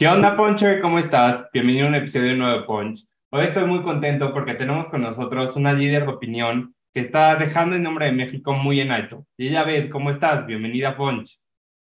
[0.00, 0.80] ¿Qué onda, Puncher?
[0.80, 1.44] ¿Cómo estás?
[1.52, 3.06] Bienvenido a un episodio nuevo de Punch.
[3.32, 7.76] Hoy estoy muy contento porque tenemos con nosotros una líder de opinión que está dejando
[7.76, 9.26] el nombre de México muy en alto.
[9.36, 10.46] Elizabeth, ¿cómo estás?
[10.46, 11.38] Bienvenida a Punch.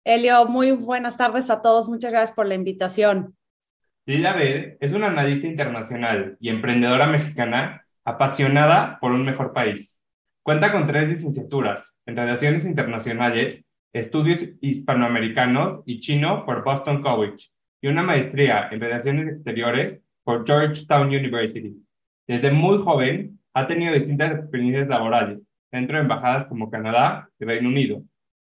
[0.03, 1.89] Elio, muy buenas tardes a todos.
[1.89, 3.35] Muchas gracias por la invitación.
[4.05, 10.03] Elizabeth es una analista internacional y emprendedora mexicana apasionada por un mejor país.
[10.43, 17.52] Cuenta con tres licenciaturas en Relaciones Internacionales, Estudios Hispanoamericanos y Chino por Boston College
[17.83, 21.75] y una maestría en Relaciones Exteriores por Georgetown University.
[22.25, 27.67] Desde muy joven ha tenido distintas experiencias laborales, dentro de embajadas como Canadá y Reino
[27.67, 28.01] Unido.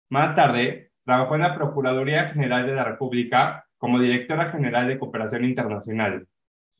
[0.08, 5.44] Más tarde, trabajó en la Procuraduría General de la República como directora general de Cooperación
[5.44, 6.26] Internacional.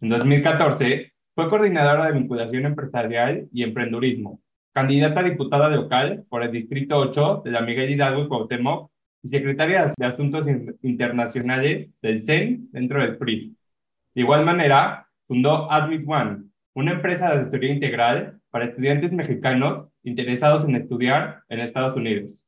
[0.01, 4.41] En 2014, fue coordinadora de vinculación empresarial y emprendurismo,
[4.73, 8.91] candidata a diputada local por el Distrito 8 de la Miguel Hidalgo y Cuauhtémoc
[9.33, 10.47] y de Asuntos
[10.83, 13.57] Internacionales del CEN dentro del PRI.
[14.15, 20.65] De igual manera, fundó Admit One, una empresa de asesoría integral para estudiantes mexicanos interesados
[20.67, 22.47] en estudiar en Estados Unidos.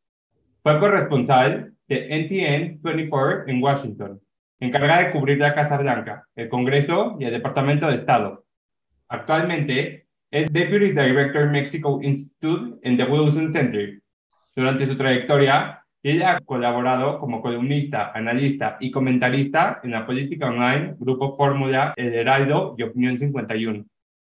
[0.63, 4.21] Fue corresponsal de NTN 24 en Washington,
[4.61, 8.45] encargada de cubrir la Casa Blanca, el Congreso y el Departamento de Estado.
[9.09, 14.01] Actualmente es Deputy Director Mexico Institute en The Wilson Center.
[14.55, 20.95] Durante su trayectoria, ella ha colaborado como columnista, analista y comentarista en la política online,
[20.99, 23.85] Grupo Fórmula, El Heraldo y Opinión 51.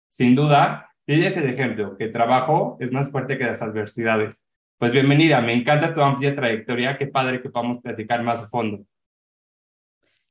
[0.09, 4.47] Sin duda, ella es el ejemplo, que el trabajo es más fuerte que las adversidades.
[4.79, 8.85] Pues bienvenida, me encanta tu amplia trayectoria, qué padre que podamos platicar más a fondo.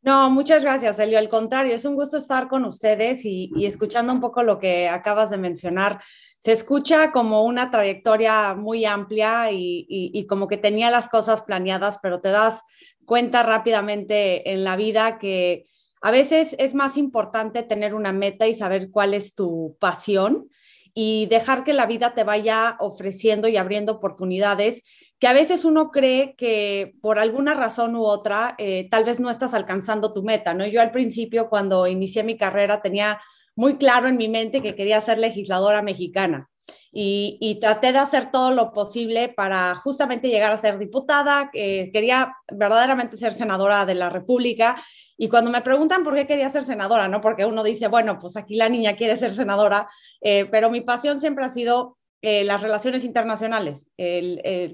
[0.01, 1.19] No, muchas gracias, Elio.
[1.19, 5.29] Al contrario, es un gusto estar con ustedes y, escuchando un poco lo que acabas
[5.29, 6.01] de mencionar.
[6.39, 12.21] Se escucha como una trayectoria muy amplia y, como que tenía las cosas planeadas, pero
[12.21, 12.63] te das
[13.05, 15.65] cuenta rápidamente en la vida que
[16.01, 20.47] a veces es más importante tener una meta y saber cuál es tu pasión
[20.93, 24.83] y dejar que la vida te vaya ofreciendo y abriendo oportunidades
[25.19, 29.29] que a veces uno cree que por alguna razón u otra eh, tal vez no
[29.29, 30.65] estás alcanzando tu meta, ¿no?
[30.65, 33.19] Yo al principio cuando inicié mi carrera tenía
[33.55, 36.49] muy claro en mi mente que quería ser legisladora mexicana
[36.91, 43.17] y, traté de hacer todo lo posible para justamente llegar a ser diputada, quería verdaderamente
[43.17, 44.75] ser senadora de la República
[45.21, 47.19] y cuando me preguntan por qué quería ser senadora, ¿no?
[47.19, 49.89] Porque uno dice, bueno, pues aquí la niña quiere ser senadora,
[50.21, 53.89] eh, pero mi pasión siempre ha sido eh, las relaciones internacionales.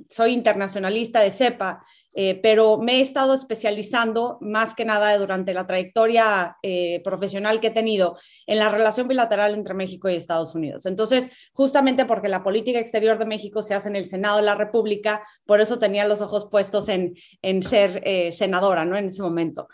[0.09, 1.83] soy internacionalista de CEPA,
[2.13, 7.67] eh, pero me he estado especializando más que nada durante la trayectoria eh, profesional que
[7.67, 8.17] he tenido
[8.47, 10.87] en la relación bilateral entre México y Estados Unidos.
[10.87, 14.55] Entonces, justamente porque la política exterior de México se hace en el Senado de la
[14.55, 18.01] República, por eso tenía los ojos puestos en, en ser
[18.33, 18.97] senadora, ¿no?
[18.97, 19.67] En ese momento.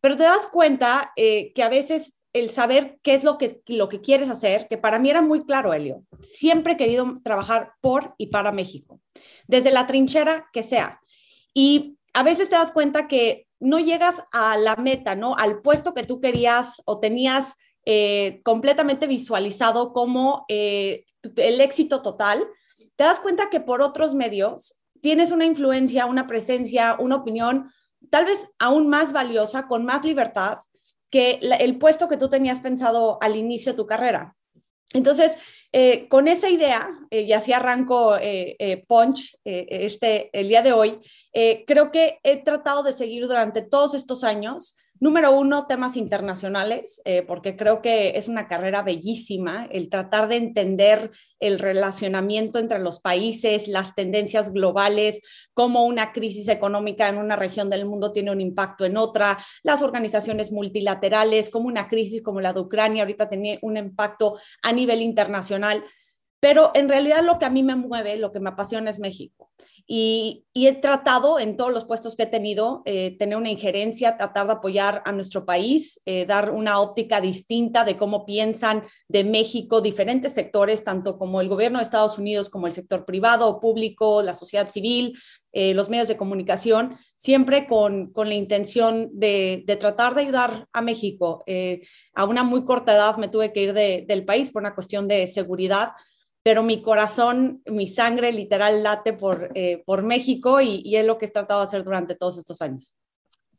[0.00, 4.00] Pero te das cuenta que a veces el saber qué es lo que, lo que
[4.00, 6.04] quieres hacer, que para mí era muy claro, Helio.
[6.20, 9.00] Siempre he querido trabajar por y para México,
[9.46, 11.00] desde la trinchera que sea.
[11.54, 15.36] Y a veces te das cuenta que no llegas a la meta, ¿no?
[15.36, 17.56] Al puesto que tú querías o tenías
[17.86, 21.04] eh, completamente visualizado como eh,
[21.36, 22.46] el éxito total.
[22.96, 27.70] Te das cuenta que por otros medios tienes una influencia, una presencia, una opinión
[28.10, 30.58] tal vez aún más valiosa, con más libertad,
[31.10, 34.34] que el puesto que tú tenías pensado al inicio de tu carrera.
[34.92, 35.38] Entonces,
[35.72, 41.00] eh, con esa idea, eh, y así arranco eh, Punch este, el día de hoy,
[41.66, 47.22] creo que he tratado de seguir durante todos estos años Número uno, temas internacionales, eh,
[47.22, 51.10] porque creo que es una carrera bellísima el tratar de entender
[51.40, 55.20] el relacionamiento entre los países, las tendencias globales,
[55.52, 59.82] cómo una crisis económica en una región del mundo tiene un impacto en otra, las
[59.82, 65.02] organizaciones multilaterales, cómo una crisis como la de Ucrania ahorita tiene un impacto a nivel
[65.02, 65.82] internacional
[66.44, 69.50] Pero en realidad lo que a mí me mueve, lo que me apasiona es México.
[69.86, 74.46] Y, he tratado en todos los puestos que he tenido, eh, tener una injerencia, tratar
[74.46, 79.80] de apoyar a nuestro país, eh, dar una óptica distinta de cómo piensan de México
[79.80, 84.34] diferentes sectores, tanto como el gobierno de Estados Unidos, como el sector privado, público, la
[84.34, 85.18] sociedad civil,
[85.52, 90.68] eh, los medios de comunicación, siempre con, con la intención de, de, tratar de ayudar
[90.74, 91.42] a México.
[92.14, 95.08] a una muy corta edad me tuve que ir de, del país por una cuestión
[95.08, 95.92] de seguridad
[96.44, 101.24] pero mi corazón, mi sangre literal late por, eh, por México y, es lo que
[101.24, 102.94] he tratado de hacer durante todos estos años.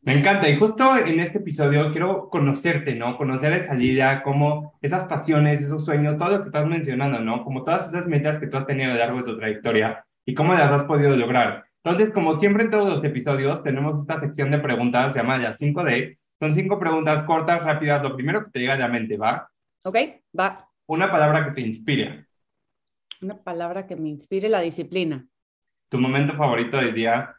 [0.02, 3.18] Me encanta y justo en este episodio quiero conocerte, ¿no?
[3.18, 7.44] Conocer esa idea, como esas pasiones, esos sueños, todo lo que estás mencionando, ¿no?
[7.44, 10.36] Como todas esas metas que tú has tenido a lo largo de tu trayectoria y
[10.36, 11.66] cómo las has podido lograr.
[11.84, 15.54] Entonces, como siempre en todos los episodios, tenemos esta sección de preguntas, se llama ya
[15.54, 16.20] 5D.
[16.40, 19.50] Son cinco preguntas cortas, rápidas, lo primero que te llega a la mente, ¿va?
[19.84, 19.98] Ok,
[20.40, 20.70] va.
[20.86, 22.25] Una palabra que te inspire.
[23.22, 25.26] Una palabra que me inspire la disciplina.
[25.90, 27.36] ¿Tu momento favorito del día?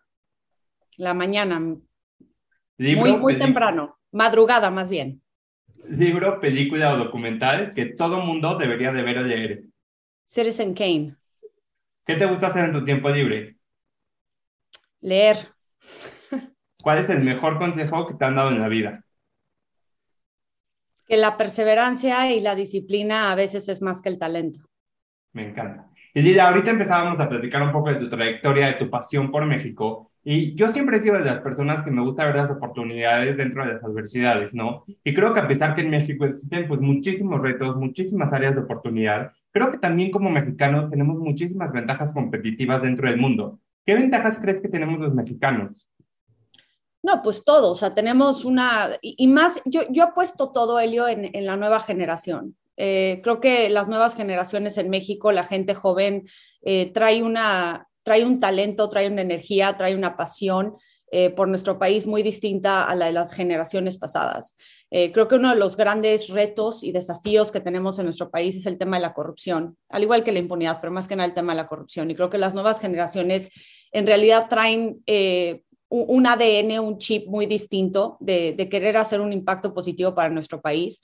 [0.96, 1.58] La mañana.
[1.58, 3.98] muy, muy temprano.
[4.12, 5.22] Madrugada, más bien.
[5.88, 9.64] Libro, película o documental que todo mundo debería de ver o leer.
[10.24, 11.14] Citizen Kane.
[12.04, 13.56] ¿Qué te gusta hacer en tu tiempo libre?
[15.00, 15.36] Leer.
[16.82, 19.04] ¿Cuál es el mejor consejo que te han dado en la vida?
[21.06, 24.60] Que la perseverancia y la disciplina a veces es más que el talento.
[25.36, 25.86] Me encanta.
[26.14, 30.10] Y ahorita empezábamos a platicar un poco de tu trayectoria, de tu pasión por México.
[30.24, 33.62] Y yo siempre he sido de las personas que me gusta ver las oportunidades dentro
[33.62, 34.86] de las adversidades, ¿no?
[35.04, 38.62] Y creo que a pesar que en México existen pues muchísimos retos, muchísimas áreas de
[38.62, 43.60] oportunidad, creo que también como mexicanos tenemos muchísimas ventajas competitivas dentro del mundo.
[43.84, 45.86] ¿Qué ventajas crees que tenemos los mexicanos?
[47.02, 51.28] No, pues todo, o sea, tenemos una, y, más, yo, yo apuesto todo, Helio, en,
[51.36, 52.56] en la nueva generación.
[52.76, 56.28] Eh, creo que las nuevas generaciones en México, la gente joven,
[56.62, 60.76] eh, trae, una, trae un talento, trae una energía, trae una pasión
[61.12, 64.56] eh, por nuestro país muy distinta a la de las generaciones pasadas.
[64.90, 68.66] creo que uno de los grandes retos y desafíos que tenemos en nuestro país es
[68.66, 71.34] el tema de la corrupción, al igual que la impunidad, pero más que nada el
[71.34, 72.10] tema de la corrupción.
[72.10, 73.50] Y creo que las nuevas generaciones
[73.92, 75.02] en realidad traen
[75.88, 80.60] un ADN, un chip muy distinto de, de, querer hacer un impacto positivo para nuestro
[80.60, 81.00] país.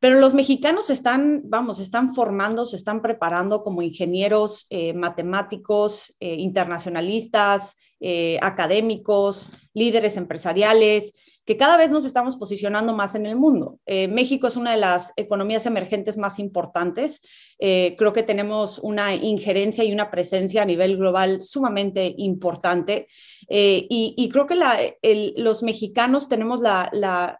[0.00, 6.34] Pero los mexicanos están, vamos, están formando, se están preparando como ingenieros, eh, matemáticos, eh,
[6.34, 11.14] internacionalistas, eh, académicos, líderes empresariales,
[11.44, 13.78] que cada vez nos estamos posicionando más en el mundo.
[13.86, 17.22] México es una de las economías emergentes más importantes.
[17.58, 23.08] creo que tenemos una injerencia y una presencia a nivel global sumamente importante.
[23.48, 26.90] Y, creo que los mexicanos tenemos la,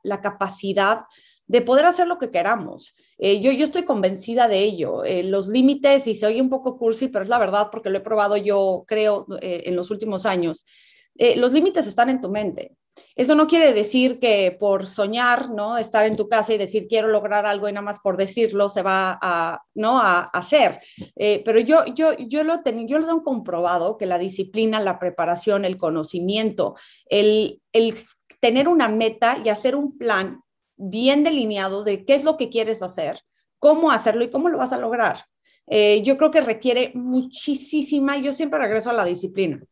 [0.03, 1.01] la capacidad
[1.49, 2.95] de poder hacer lo que queramos.
[3.17, 5.03] Eh, yo, yo estoy convencida de ello.
[5.05, 7.99] Eh, los límites, y se oye un poco cursi, pero es la verdad porque lo
[7.99, 10.65] he probado yo, creo, eh, en los últimos años,
[11.35, 12.77] los límites están en tu mente.
[13.17, 15.77] Eso no quiere decir que por soñar, ¿no?
[15.77, 18.83] Estar en tu casa y decir quiero lograr algo y nada más por decirlo se
[18.83, 20.01] va a, ¿no?
[20.01, 20.79] a, hacer.
[21.17, 22.13] pero yo, yo,
[22.45, 27.97] lo yo lo tengo comprobado que la disciplina, la preparación, el conocimiento, el, el
[28.39, 30.41] tener una meta y hacer un plan
[30.79, 33.21] bien delineado de qué es lo que quieres hacer,
[33.59, 35.27] cómo hacerlo y cómo lo vas a lograr.
[35.67, 39.63] Eh, yo creo que requiere muchísima, yo siempre regreso a la disciplina,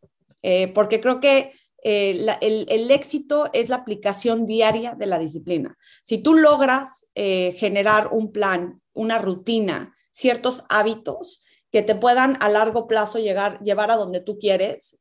[0.43, 5.79] eh, porque creo que eh, el, éxito es la aplicación diaria de la disciplina.
[6.03, 12.87] Si tú logras generar un plan, una rutina, ciertos hábitos que te puedan a largo
[12.87, 14.99] plazo llegar, llevar a donde tú quieres,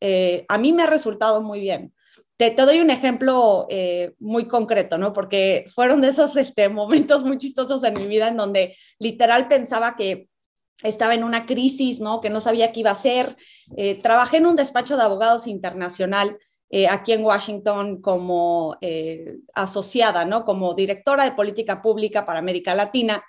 [0.48, 1.95] a mí me ha resultado muy bien.
[2.38, 5.14] Te, doy un ejemplo eh, muy concreto, ¿no?
[5.14, 9.96] Porque fueron de esos este, momentos muy chistosos en mi vida en donde literal pensaba
[9.96, 10.28] que
[10.84, 12.20] estaba en una crisis, ¿no?
[12.20, 13.38] Que no sabía qué iba a hacer.
[13.78, 16.38] Eh, trabajé en un despacho de abogados internacional
[16.70, 18.78] eh, aquí en Washington como
[19.54, 20.44] asociada, ¿no?
[20.44, 23.24] Como directora de política pública para América Latina.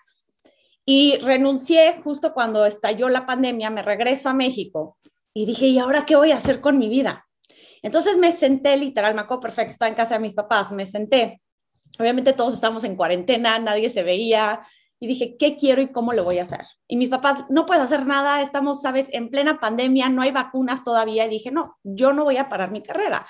[0.84, 4.96] Y renuncié justo cuando estalló la pandemia, me regreso a México
[5.34, 7.25] y dije, ¿y ahora qué voy a hacer con mi vida?
[7.87, 11.40] Entonces me senté literal, me acuerdo perfecto, estaba en casa de mis papás, me senté.
[12.00, 14.61] Obviamente todos estamos en cuarentena, nadie se veía
[14.99, 16.66] y dije, ¿qué quiero y cómo lo voy a hacer?
[16.88, 20.83] Y mis papás, no puedes hacer nada, estamos, sabes, en plena pandemia, no hay vacunas
[20.83, 21.26] todavía.
[21.26, 23.25] Y dije, no, yo no voy a parar mi carrera.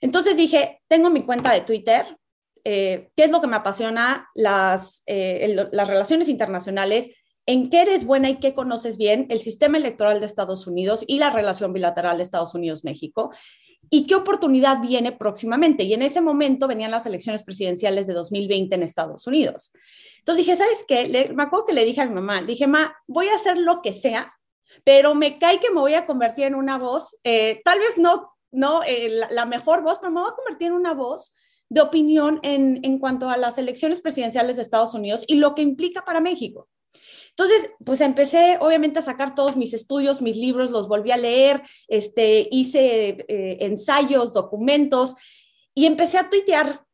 [0.00, 2.16] Entonces dije, tengo mi cuenta de Twitter,
[2.62, 4.28] eh, ¿qué es lo que me apasiona?
[4.36, 7.10] Las, eh, las relaciones internacionales,
[7.44, 11.18] en qué eres buena y qué conoces bien, el sistema electoral de Estados Unidos y
[11.18, 13.32] la relación bilateral de Estados Unidos-México
[13.90, 15.84] y qué oportunidad viene próximamente.
[15.84, 19.72] Y en ese momento venían las elecciones presidenciales de 2020 en Estados Unidos.
[20.18, 21.32] Entonces dije, ¿sabes qué?
[21.34, 23.82] me acuerdo que le dije a mi mamá, le dije, ma, voy a hacer lo
[23.82, 24.32] que sea
[24.84, 28.32] pero me cae que me voy a convertir en una voz, eh, tal vez no,
[28.50, 31.34] no eh, la, mejor voz, pero me voy a convertir en una voz
[31.68, 35.62] de opinión en, en cuanto a las elecciones presidenciales de Estados Unidos y lo que
[35.62, 36.68] implica para México.
[37.30, 41.62] Entonces, pues empecé obviamente a sacar todos mis estudios, mis libros, los volví a leer,
[41.86, 45.14] este, hice eh, ensayos, documentos
[45.74, 46.86] y empecé a tuitear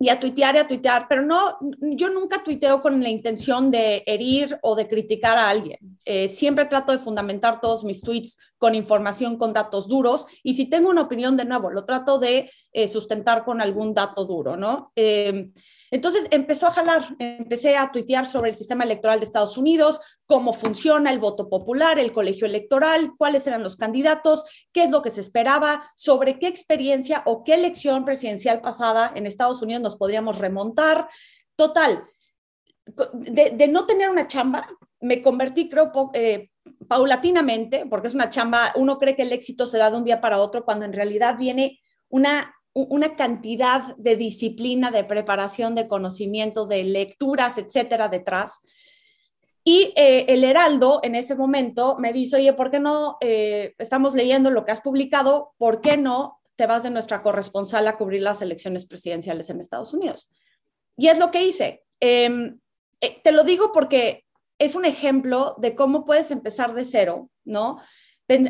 [0.00, 4.02] y a tuitear y a tuitear, pero no, yo nunca tuiteo con la intención de
[4.06, 6.00] herir o de criticar a alguien.
[6.06, 10.66] Eh, siempre trato de fundamentar todos mis tweets con información, con datos duros, y si
[10.66, 14.92] tengo una opinión de nuevo, lo trato de eh, sustentar con algún dato duro, ¿no?
[15.90, 20.52] Entonces empezó a jalar, empecé a tuitear sobre el sistema electoral de Estados Unidos, cómo
[20.52, 25.10] funciona el voto popular, el colegio electoral, cuáles eran los candidatos, qué es lo que
[25.10, 30.38] se esperaba, sobre qué experiencia o qué elección presidencial pasada en Estados Unidos nos podríamos
[30.38, 31.08] remontar.
[31.56, 32.04] Total,
[33.12, 34.68] de, no tener una chamba,
[35.00, 36.50] me convertí, creo, eh,
[36.88, 40.20] paulatinamente, porque es una chamba, uno cree que el éxito se da de un día
[40.20, 46.66] para otro, cuando en realidad viene una una cantidad de disciplina, de preparación, de conocimiento,
[46.66, 48.60] de lecturas, etcétera, detrás.
[49.64, 54.14] Y eh, el Heraldo en ese momento me dice, oye, ¿por qué no eh, estamos
[54.14, 55.52] leyendo lo que has publicado?
[55.58, 59.92] ¿Por qué no te vas de nuestra corresponsal a cubrir las elecciones presidenciales en Estados
[59.92, 60.30] Unidos?
[60.96, 61.84] Y es lo que hice.
[61.98, 62.60] Em,
[63.00, 64.24] eh, te lo digo porque
[64.60, 67.80] es un ejemplo de cómo puedes empezar de cero, ¿no?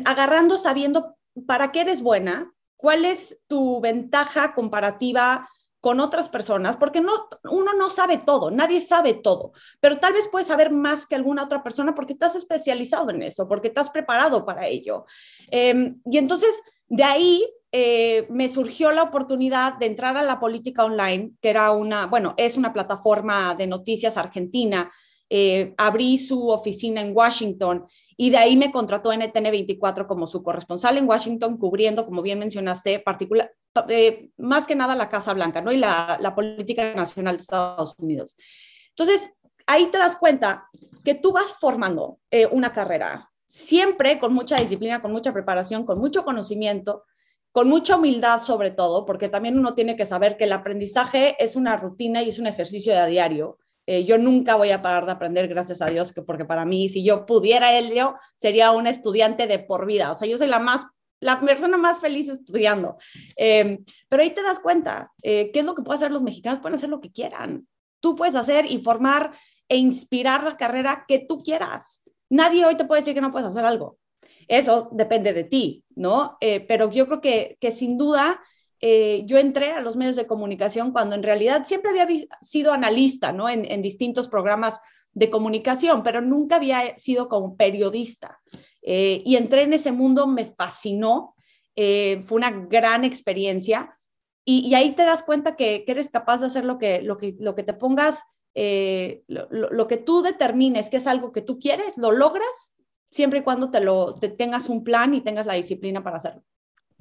[0.05, 5.47] Agarrando, sabiendo para qué eres buena, ¿Cuál es tu ventaja comparativa
[5.79, 6.77] con otras personas?
[6.77, 11.05] Porque no, uno no sabe todo, nadie sabe todo, pero tal vez puedes saber más
[11.05, 15.05] que alguna otra persona porque estás especializado en eso, porque estás preparado para ello.
[15.51, 20.83] Em, y entonces, de ahí eh, me surgió la oportunidad de entrar a la política
[20.83, 24.91] online, que era una, bueno, es una plataforma de noticias argentina.
[25.33, 27.85] Eh, abrí su oficina en Washington
[28.17, 33.01] y de ahí me contrató NTN24 como su corresponsal en Washington, cubriendo, como bien mencionaste,
[33.87, 35.71] eh, más que nada la Casa Blanca, ¿no?
[35.71, 38.35] Y la, la política nacional de Estados Unidos.
[38.89, 39.33] Entonces,
[39.67, 40.67] ahí te das cuenta
[41.05, 45.97] que tú vas formando eh, una carrera, siempre con mucha disciplina, con mucha preparación, con
[45.97, 47.05] mucho conocimiento,
[47.53, 51.55] con mucha humildad sobre todo, porque también uno tiene que saber que el aprendizaje es
[51.55, 53.59] una rutina y es un ejercicio de a diario
[53.91, 56.87] eh, yo nunca voy a parar de aprender, gracias a Dios, que porque para mí,
[56.87, 60.13] si yo pudiera, yo sería un estudiante de por vida.
[60.13, 60.87] O sea, yo soy la más,
[61.19, 62.95] la persona más feliz estudiando.
[63.35, 66.61] Em, pero ahí te das cuenta, eh, ¿qué es lo que pueden hacer los mexicanos?
[66.61, 67.67] Pueden hacer lo que quieran.
[67.99, 69.33] Tú puedes hacer, informar
[69.67, 72.01] e inspirar la carrera que tú quieras.
[72.29, 73.97] Nadie hoy te puede decir que no puedes hacer algo.
[74.47, 76.37] Eso depende de ti, ¿no?
[76.39, 78.41] Eh, pero yo creo que, que sin duda
[78.81, 82.07] eh, yo entré a los medios de comunicación cuando en realidad siempre había
[82.41, 83.29] sido analista.
[83.29, 84.79] En, distintos programas
[85.13, 88.39] de comunicación, pero nunca había sido como periodista.
[88.81, 91.35] Eh, y entré en ese mundo, me fascinó,
[91.75, 93.97] eh, fue una gran experiencia
[94.43, 97.53] y, ahí te das cuenta que, eres capaz de hacer lo que, lo que, lo
[97.53, 98.23] que te pongas,
[98.55, 102.75] lo, que tú determines que es algo que tú quieres, lo logras
[103.09, 106.43] siempre y cuando te lo te tengas un plan y tengas la disciplina para hacerlo.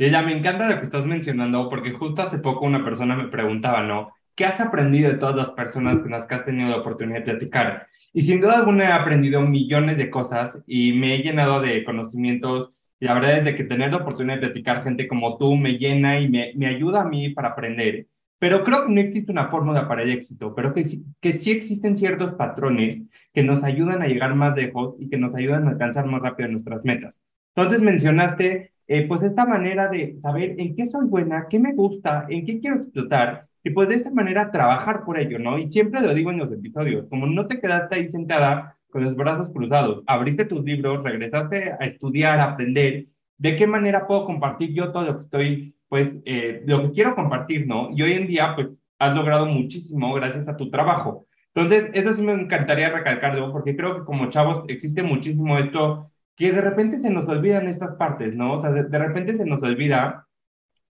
[0.01, 3.29] Y ella me encanta lo que estás mencionando, porque justo hace poco una persona me
[3.29, 4.09] preguntaba, ¿no?
[4.35, 7.33] ¿Qué has aprendido de todas las personas con las que has tenido la oportunidad de
[7.33, 7.87] platicar?
[8.15, 12.71] Y sin duda alguna he aprendido millones de cosas y me he llenado de conocimientos.
[12.99, 16.19] Y la verdad es que tener la oportunidad de platicar gente como tú me llena
[16.19, 18.07] y me, me ayuda a mí para aprender.
[18.39, 20.83] Pero creo que no existe una fórmula para el éxito, pero que,
[21.21, 23.03] que sí existen ciertos patrones
[23.35, 26.49] que nos ayudan a llegar más lejos y que nos ayudan a alcanzar más rápido
[26.49, 27.21] nuestras metas.
[27.55, 32.27] Entonces mencionaste eh, pues esta manera de saber en qué soy buena, qué me gusta,
[32.29, 35.59] en qué quiero explotar, y pues de esta manera trabajar por ello, ¿no?
[35.59, 39.15] Y siempre lo digo en los episodios, como no te quedaste ahí sentada con los
[39.15, 43.07] brazos cruzados, abriste tus libros, regresaste a estudiar, a aprender,
[43.39, 47.15] ¿de qué manera puedo compartir yo todo lo que estoy, pues, eh, lo que quiero
[47.15, 47.91] compartir, ¿no?
[47.95, 51.29] Y hoy en día, pues, has logrado muchísimo gracias a tu trabajo.
[51.55, 56.53] Entonces, eso sí me encantaría recalcarlo, porque creo que como chavos existe muchísimo esto que
[56.53, 58.55] de repente se nos olvidan estas partes, ¿no?
[58.55, 60.27] O sea, de, repente se nos olvida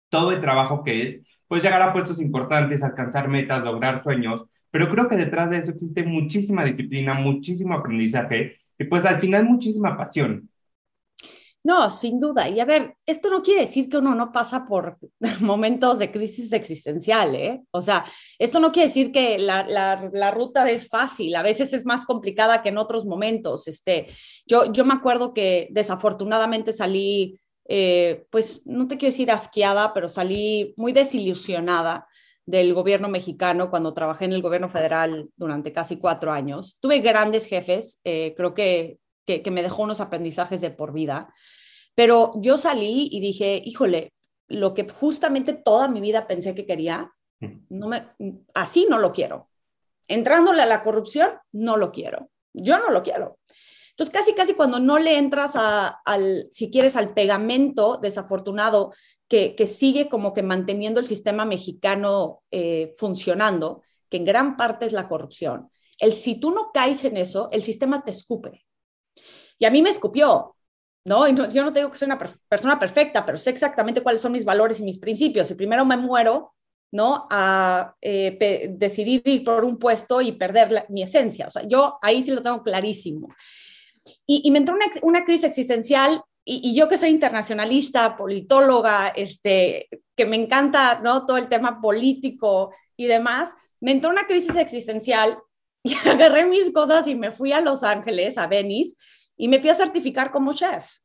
[0.08, 4.88] todo el trabajo que es, pues llegar a puestos importantes, alcanzar metas, lograr sueños, pero
[4.88, 9.96] creo que detrás de eso existe muchísima disciplina, muchísimo aprendizaje y pues al final muchísima
[9.96, 10.48] pasión.
[11.62, 12.48] No, sin duda.
[12.48, 14.98] Y a ver, esto no quiere decir que uno no pasa por
[15.40, 17.62] momentos de crisis existencial, ¿eh?
[17.70, 18.06] O sea,
[18.38, 22.62] esto no quiere decir que la, la, ruta es fácil, a veces es más complicada
[22.62, 23.68] que en otros momentos.
[23.68, 24.08] Este,
[24.46, 27.38] yo, yo me acuerdo que desafortunadamente salí,
[27.68, 32.06] eh, pues no te quiero decir asqueada, pero salí muy desilusionada
[32.46, 36.78] del gobierno mexicano cuando trabajé en el gobierno federal durante casi cuatro años.
[36.80, 38.98] Tuve grandes jefes, eh, creo que
[39.30, 41.32] que, que me dejó unos aprendizajes de por vida.
[41.94, 44.12] Pero yo salí y dije, híjole,
[44.48, 47.12] lo que justamente toda mi vida pensé que quería,
[47.68, 48.08] no me,
[48.54, 49.48] así no lo quiero.
[50.08, 52.30] Entrándole a la corrupción, no lo quiero.
[52.52, 53.38] Yo no lo quiero.
[53.90, 58.92] Entonces, casi, casi cuando no le entras al, si quieres, al pegamento desafortunado
[59.28, 64.86] que, que, sigue como que manteniendo el sistema mexicano eh, funcionando, que en gran parte
[64.86, 65.70] es la corrupción,
[66.00, 68.64] el si tú no caes en eso, el sistema te escupe.
[69.60, 70.56] Y a mí me escupió,
[71.04, 71.28] ¿no?
[71.28, 74.44] Y yo no tengo que ser una persona perfecta, pero sé exactamente cuáles son mis
[74.44, 75.50] valores y mis principios.
[75.50, 76.54] Y primero me muero,
[76.90, 77.28] ¿no?
[77.30, 81.46] A eh, decidir ir por un puesto y perder mi esencia.
[81.46, 83.28] O sea, yo ahí sí lo tengo clarísimo.
[84.26, 90.24] Y, me entró una, una, crisis existencial y, yo que soy internacionalista, politóloga, este, que
[90.24, 91.26] me encanta, ¿no?
[91.26, 93.50] Todo el tema político y demás,
[93.80, 95.38] me entró una crisis existencial
[95.82, 98.96] y agarré mis cosas y me fui a Los Ángeles, a Venice,
[99.40, 100.98] y me fui a certificar como chef.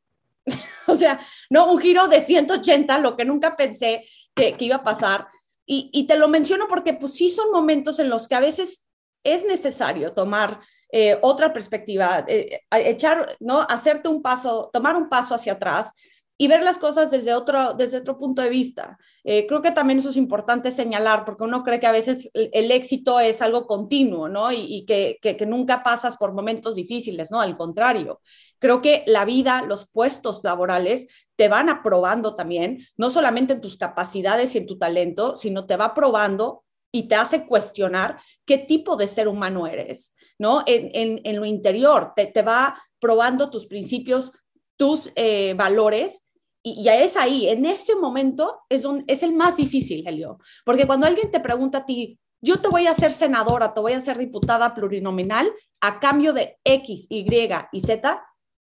[0.86, 5.26] o sea, no, un giro de 180, lo que nunca pensé que, iba a pasar.
[5.64, 8.86] Y, te lo menciono porque pues sí son momentos en los que a veces
[9.24, 10.60] es necesario tomar
[10.92, 13.62] eh, otra perspectiva, eh, echar, ¿no?
[13.62, 15.92] Hacerte un paso, tomar un paso hacia atrás
[16.38, 18.98] y ver las cosas desde otro, desde otro punto de vista.
[19.24, 22.70] Eh, creo que también eso es importante señalar, porque uno cree que a veces el,
[22.70, 24.52] éxito es algo continuo, ¿no?
[24.52, 27.40] Y, que, que, nunca pasas por momentos difíciles, ¿no?
[27.40, 28.20] Al contrario,
[28.58, 33.78] creo que la vida, los puestos laborales te van aprobando también, no solamente en tus
[33.78, 38.96] capacidades y en tu talento, sino te va probando y te hace cuestionar qué tipo
[38.96, 40.62] de ser humano eres, ¿no?
[40.66, 44.32] En, en, en lo interior, te, te va probando tus principios,
[44.76, 46.25] tus eh, valores
[46.68, 50.84] y ya es ahí, en ese momento es, un, es el más difícil, Helio, porque
[50.84, 54.00] cuando alguien te pregunta a ti, yo te voy a ser senadora, te voy a
[54.00, 55.48] ser diputada plurinominal
[55.80, 57.24] a cambio de X, Y
[57.70, 58.26] y Z,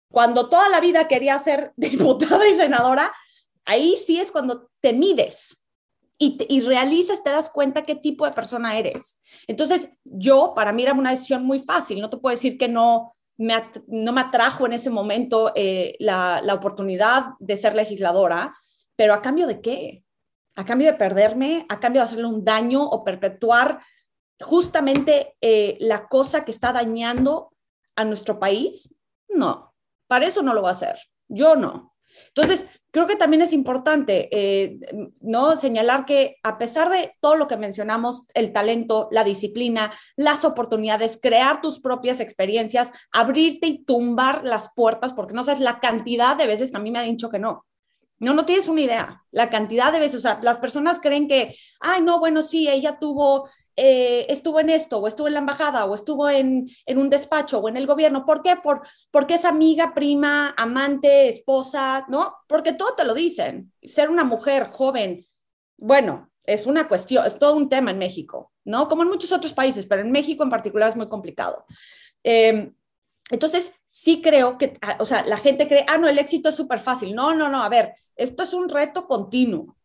[0.09, 3.13] cuando toda la vida quería ser diputada y senadora,
[3.63, 5.63] ahí sí es cuando te mides
[6.17, 9.21] y, y, realizas, te das cuenta qué tipo de persona eres.
[9.45, 13.13] Entonces, yo, para mí era una decisión muy fácil, no te puedo decir que no,
[13.87, 18.55] no me atrajo en ese momento eh, la, oportunidad de ser legisladora,
[18.95, 20.03] pero a cambio de qué?
[20.55, 23.81] A cambio de perderme, a cambio de hacerle un daño o perpetuar
[24.39, 27.53] justamente eh, la cosa que está dañando
[27.95, 28.95] a nuestro país.
[29.29, 29.73] No,
[30.07, 30.97] para eso no lo va a hacer.
[31.27, 31.92] Yo no.
[32.27, 34.77] Entonces, creo que también es importante eh,
[35.19, 40.45] no señalar que a pesar de todo lo que mencionamos, el talento, la disciplina, las
[40.45, 46.35] oportunidades, crear tus propias experiencias, abrirte y tumbar las puertas, porque no sabes la cantidad
[46.35, 47.65] de veces que a mí me han dicho que no.
[48.19, 51.55] No, no tienes una idea, la cantidad de veces, o sea, las personas creen que,
[51.81, 55.85] ay, no, bueno, sí, ella tuvo eh, estuvo en esto, o estuvo en la embajada,
[55.85, 58.25] o estuvo en, un despacho, o en el gobierno.
[58.25, 58.55] ¿Por qué?
[58.57, 62.35] Por, porque es amiga, prima, amante, esposa, ¿no?
[62.47, 63.71] Porque todo te lo dicen.
[63.81, 65.25] Ser una mujer joven,
[65.77, 68.87] bueno, es una cuestión, es todo un tema en México, ¿no?
[68.87, 71.65] Como en muchos otros países, pero en México en particular es muy complicado.
[72.21, 72.73] Em,
[73.31, 76.55] entonces, sí creo que, ah, o sea, la gente cree, ah, no, el éxito es
[76.55, 77.15] súper fácil.
[77.15, 79.75] No, no, no, a ver, esto es un reto continuo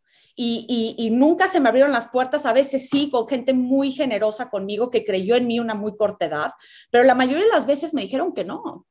[0.40, 4.88] y, nunca se me abrieron las puertas, a veces sí, con gente muy generosa conmigo
[4.88, 6.52] que creyó en mí una muy corta edad,
[6.92, 8.86] pero la mayoría de las veces me dijeron que no.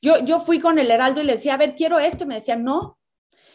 [0.00, 2.36] Yo, yo fui con el Heraldo y le decía, a ver, quiero esto, y me
[2.36, 2.98] decían, no.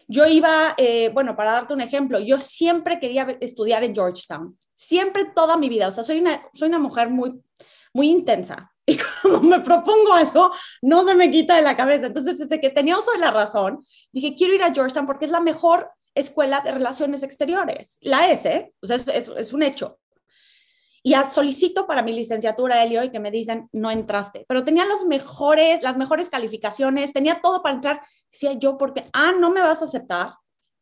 [0.08, 5.26] Yo iba, eh, bueno, para darte un ejemplo, yo siempre quería estudiar en Georgetown, siempre
[5.34, 7.42] toda mi vida, o sea, soy una, soy una mujer muy,
[7.94, 10.52] muy intensa, y como me propongo algo,
[10.84, 12.08] no se me quita de la cabeza.
[12.08, 15.32] Entonces, desde que tenía uso de la razón, dije, quiero ir a Georgetown porque es
[15.32, 17.98] la mejor escuela de relaciones exteriores.
[18.02, 20.00] La S, o sea, es, es, un hecho.
[21.02, 24.46] Y solicito para mi licenciatura, Elio, y que me dicen, no entraste.
[24.48, 28.02] Pero tenía los mejores, las mejores calificaciones, tenía todo para entrar.
[28.32, 30.36] Decía yo, porque, ah, no me vas a aceptar.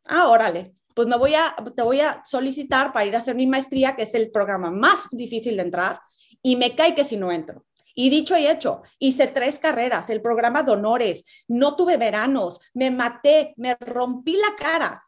[0.05, 3.47] Ah, órale, pues me voy a, te voy a solicitar para ir a hacer mi
[3.47, 5.99] maestría, que es el programa más difícil de entrar,
[6.43, 7.65] y me cae que si no entro.
[7.93, 12.89] Y dicho y hecho, hice tres carreras, el programa de honores, no tuve veranos, me
[12.89, 15.03] maté, me rompí la cara,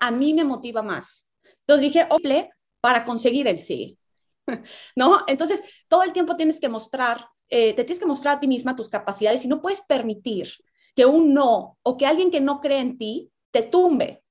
[0.00, 1.28] a mí me motiva más.
[1.60, 3.98] Entonces dije, ople para conseguir el sí.
[4.96, 5.24] ¿No?
[5.26, 8.76] Entonces, todo el tiempo tienes que mostrar, eh, te tienes que mostrar a ti misma
[8.76, 10.50] tus capacidades y no puedes permitir
[10.94, 14.22] que un no o que alguien que no cree en ti te tumbe.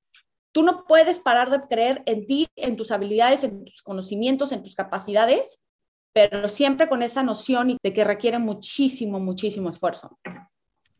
[0.51, 4.61] Tú no puedes parar de creer en ti, en tus habilidades, en tus conocimientos, en
[4.61, 5.65] tus capacidades,
[6.13, 10.19] pero siempre con esa noción de que requiere muchísimo, muchísimo esfuerzo.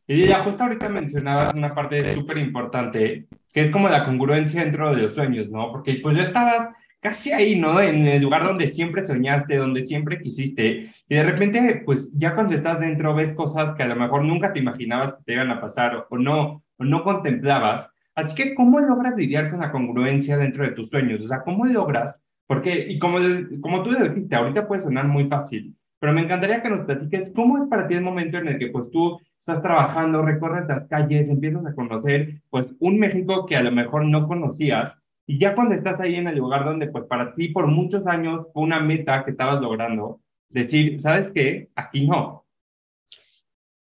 [0.07, 4.93] Y ya justo ahorita mencionabas una parte súper importante, que es como la congruencia dentro
[4.93, 5.71] de los sueños, ¿no?
[5.71, 7.79] Porque pues ya estabas casi ahí, ¿no?
[7.79, 10.89] En el lugar donde siempre soñaste, donde siempre quisiste.
[11.07, 14.53] Y de repente, pues ya cuando estás dentro ves cosas que a lo mejor nunca
[14.53, 17.89] te imaginabas que te iban a pasar o no, o no contemplabas.
[18.15, 21.21] Así que, ¿cómo logras lidiar con la congruencia dentro de tus sueños?
[21.21, 22.21] O sea, ¿cómo logras?
[22.47, 23.19] Porque, y como,
[23.61, 27.57] como tú dijiste, ahorita puede sonar muy fácil, pero me encantaría que nos platiques cómo
[27.57, 31.29] es para ti el momento en el que pues tú estás trabajando, recorres las calles,
[31.29, 35.75] empiezas a conocer pues un México que a lo mejor no conocías y ya cuando
[35.75, 39.25] estás ahí en el lugar donde pues para ti por muchos años fue una meta
[39.25, 41.69] que estabas logrando, decir, ¿sabes qué?
[41.75, 42.45] Aquí no.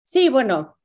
[0.02, 0.76] Sí, bueno,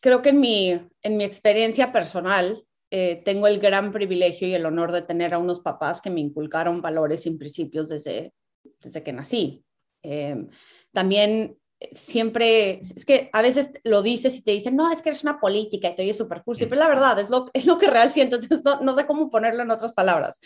[0.00, 4.64] creo que en mi, en mi experiencia personal eh, tengo el gran privilegio y el
[4.64, 8.32] honor de tener a unos papás que me inculcaron valores y principios desde,
[8.80, 9.62] desde que nací.
[10.02, 10.46] Eh,
[10.92, 11.58] también
[11.92, 15.38] siempre, es que a veces lo dices y te dicen, no, es que eres una
[15.38, 18.10] política y te oyes súper cursi, pero la verdad es lo, es lo que real
[18.10, 20.40] siento, entonces no, no, sé cómo ponerlo en otras palabras.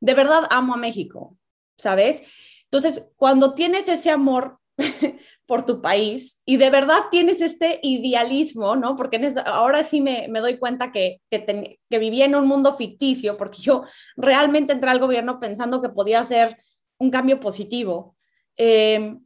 [0.00, 1.36] De verdad amo a México,
[1.78, 2.22] ¿sabes?
[2.64, 4.58] Entonces, cuando tienes ese amor
[5.46, 8.96] por tu país y de verdad tienes este idealismo, ¿no?
[8.96, 12.76] Porque en ahora sí me, me, doy cuenta que, que, que, vivía en un mundo
[12.76, 13.84] ficticio, porque yo
[14.16, 16.56] realmente entré al gobierno pensando que podía hacer
[16.98, 18.16] un cambio positivo.
[18.56, 19.16] Eh,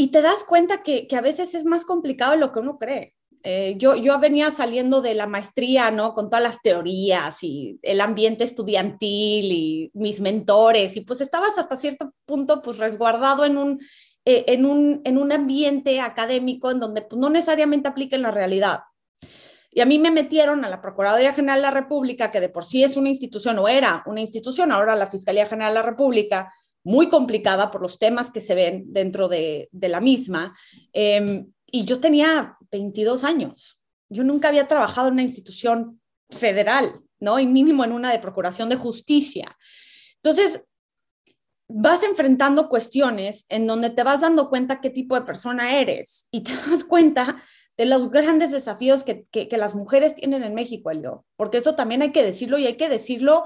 [0.00, 2.78] y te das cuenta que, que, a veces es más complicado de lo que uno
[2.78, 3.16] cree.
[3.42, 6.14] Eh, yo, yo venía saliendo de la maestría, ¿no?
[6.14, 11.76] Con todas las teorías y el ambiente estudiantil y mis mentores, y pues estabas hasta
[11.76, 13.80] cierto punto pues resguardado en un,
[14.24, 18.30] eh, en un, en un ambiente académico en donde pues, no necesariamente aplica en la
[18.30, 18.82] realidad.
[19.72, 22.64] Y a mí me metieron a la Procuraduría General de la República, que de por
[22.64, 26.52] sí es una institución o era una institución, ahora la Fiscalía General de la República,
[26.84, 30.56] muy complicada por los temas que se ven dentro de, la misma.
[30.92, 33.80] Em, y yo tenía 22 años.
[34.08, 37.38] Yo nunca había trabajado en una institución federal, ¿no?
[37.38, 39.56] Y mínimo en una de procuración de justicia.
[40.16, 40.64] Entonces,
[41.68, 46.42] vas enfrentando cuestiones en donde te vas dando cuenta qué tipo de persona eres y
[46.42, 47.42] te das cuenta
[47.76, 51.76] de los grandes desafíos que, que, que las mujeres tienen en México, Elio, porque eso
[51.76, 53.44] también hay que decirlo y hay que decirlo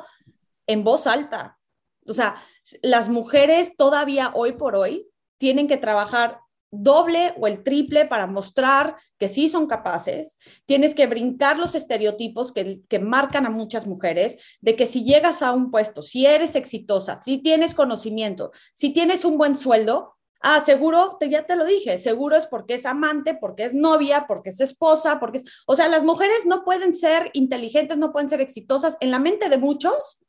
[0.67, 1.59] en voz alta.
[2.07, 2.43] O sea,
[2.83, 6.41] las mujeres todavía hoy por hoy tienen que trabajar
[6.73, 10.39] doble o el triple para mostrar que sí son capaces.
[10.65, 15.43] Tienes que brincar los estereotipos que, que, marcan a muchas mujeres de que si llegas
[15.43, 20.61] a un puesto, si eres exitosa, si tienes conocimiento, si tienes un buen sueldo, ah,
[20.63, 24.51] seguro, te, ya te lo dije, seguro es porque es amante, porque es novia, porque
[24.51, 25.45] es esposa, porque es...
[25.67, 29.51] O sea, las mujeres no pueden ser inteligentes, no pueden ser exitosas en la mente
[29.51, 30.21] de muchos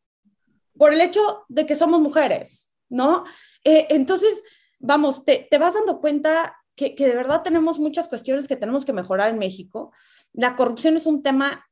[0.78, 3.26] por el hecho de que somos mujeres, ¿no?
[3.64, 4.44] Eh, entonces,
[4.80, 8.94] vamos, te, vas dando cuenta que, que, de verdad tenemos muchas cuestiones que tenemos que
[8.94, 9.92] mejorar en México.
[10.34, 11.68] La corrupción es un tema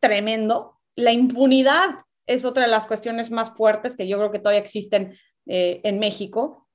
[0.00, 0.80] tremendo.
[0.96, 1.90] La impunidad
[2.26, 5.98] es otra de las cuestiones más fuertes que yo creo que todavía existen eh, en
[5.98, 6.68] México.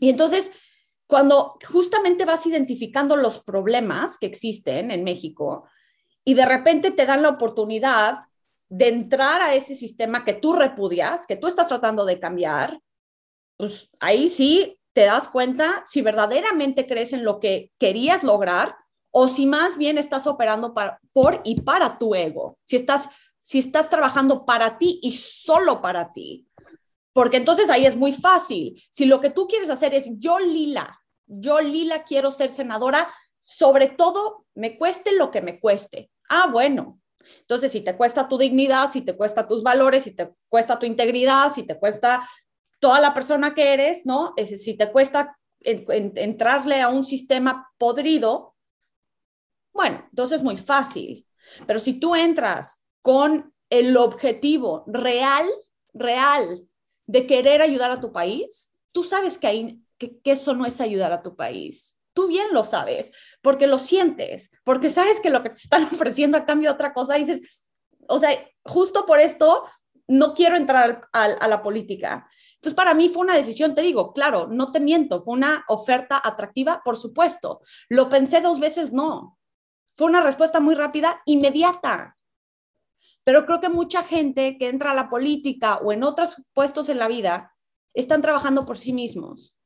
[0.00, 0.50] Y entonces,
[1.06, 5.68] cuando justamente vas identificando los problemas que existen en México
[6.24, 8.27] y de repente te dan la oportunidad
[8.68, 12.80] de entrar a ese sistema que tú repudias, que tú estás tratando de cambiar,
[13.56, 18.76] pues ahí sí te das cuenta si verdaderamente crees en lo que querías lograr
[19.10, 20.74] o si más bien estás operando
[21.12, 23.08] por y para tu ego, si estás,
[23.40, 26.46] si estás trabajando para ti y solo para ti.
[27.12, 28.80] Porque entonces ahí es muy fácil.
[28.90, 33.88] Si lo que tú quieres hacer es yo Lila, yo Lila quiero ser senadora, sobre
[33.88, 36.10] todo me cueste lo que me cueste.
[36.28, 37.00] Ah, bueno,
[37.40, 40.86] entonces, si te cuesta tu dignidad, si te cuesta tus valores, si te cuesta tu
[40.86, 42.28] integridad, si te cuesta
[42.80, 44.34] toda la persona que eres, ¿no?
[44.36, 48.54] si te cuesta entrarle a un sistema podrido,
[49.72, 51.26] bueno, entonces es muy fácil.
[51.66, 55.46] Pero si tú entras con el objetivo real,
[55.92, 56.68] real
[57.06, 61.22] de querer ayudar a tu país, tú sabes que, que eso no es ayudar a
[61.22, 65.58] tu país tú bien lo sabes, porque lo sientes, porque sabes que lo que te
[65.58, 67.42] están ofreciendo a cambio de otra cosa, dices,
[68.08, 68.30] o sea,
[68.64, 69.64] justo por esto
[70.08, 72.28] no quiero entrar a, la política.
[72.54, 76.20] Entonces, para mí fue una decisión, te digo, claro, no te miento, fue una oferta
[76.24, 77.60] atractiva, por supuesto.
[77.88, 79.38] Lo pensé dos veces, no.
[79.96, 82.16] Fue una respuesta muy rápida, inmediata.
[83.22, 86.98] Pero creo que mucha gente que entra a la política o en otros puestos en
[86.98, 87.54] la vida
[87.94, 89.57] están trabajando por sí mismos.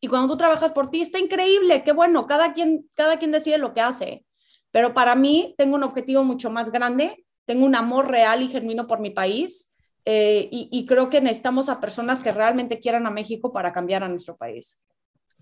[0.00, 3.58] Y cuando tú trabajas por ti, está increíble, qué bueno, cada quien, cada quien decide
[3.58, 4.24] lo que hace.
[4.70, 8.86] Pero para mí tengo un objetivo mucho más grande, tengo un amor real y genuino
[8.86, 9.74] por mi país
[10.08, 14.08] eh, y, creo que necesitamos a personas que realmente quieran a México para cambiar a
[14.08, 14.78] nuestro país.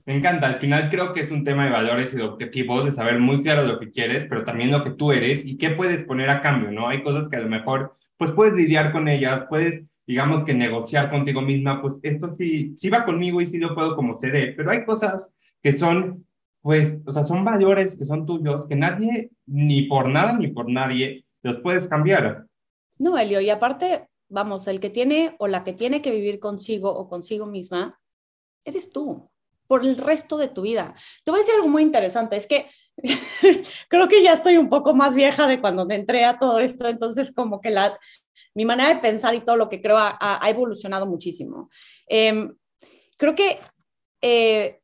[0.07, 2.93] Me encanta, al final creo que es un tema de valores y de objetivos, de
[2.93, 6.05] saber muy claro lo que quieres, pero también lo que tú eres y qué puedes
[6.05, 6.89] poner a cambio, ¿no?
[6.89, 11.11] Hay cosas que a lo mejor pues puedes lidiar con ellas, puedes digamos que negociar
[11.11, 14.71] contigo misma, pues esto sí, sí va conmigo y sí lo puedo como ceder, pero
[14.71, 16.27] hay cosas que son,
[16.61, 20.71] pues, o sea, son valores que son tuyos, que nadie, ni por nada ni por
[20.71, 22.47] nadie, los puedes cambiar.
[22.99, 26.95] No, Elio, y aparte, vamos, el que tiene o la que tiene que vivir consigo
[26.95, 27.99] o consigo misma,
[28.65, 29.31] eres tú,
[29.67, 30.95] por el resto de tu vida.
[31.25, 32.67] Te voy a decir algo muy interesante, es que
[33.89, 37.35] creo que ya estoy un poco más vieja de cuando entré a todo esto, entonces
[37.35, 37.99] como que la,
[38.55, 41.71] mi manera de pensar y todo lo que creo ha, evolucionado muchísimo.
[42.07, 42.55] Em,
[43.17, 43.59] creo que...
[44.21, 44.81] Eh,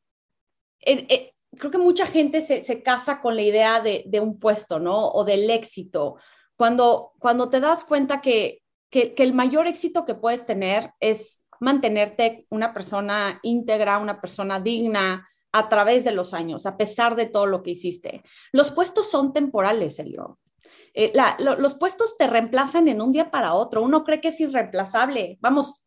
[0.82, 4.78] eh, creo que mucha gente se, se casa con la idea de, de, un puesto,
[4.78, 5.08] ¿no?
[5.08, 6.16] O del éxito.
[6.56, 11.44] Cuando, cuando te das cuenta que, que, que el mayor éxito que puedes tener es
[11.58, 17.26] mantenerte una persona íntegra, una persona digna, a través de los años, a pesar de
[17.26, 18.22] todo lo que hiciste.
[18.52, 20.38] Los puestos son temporales, Elio.
[20.94, 23.82] Eh, la, lo, los puestos te reemplazan en un día para otro.
[23.82, 25.38] Uno cree que es irreemplazable.
[25.40, 25.82] Vamos,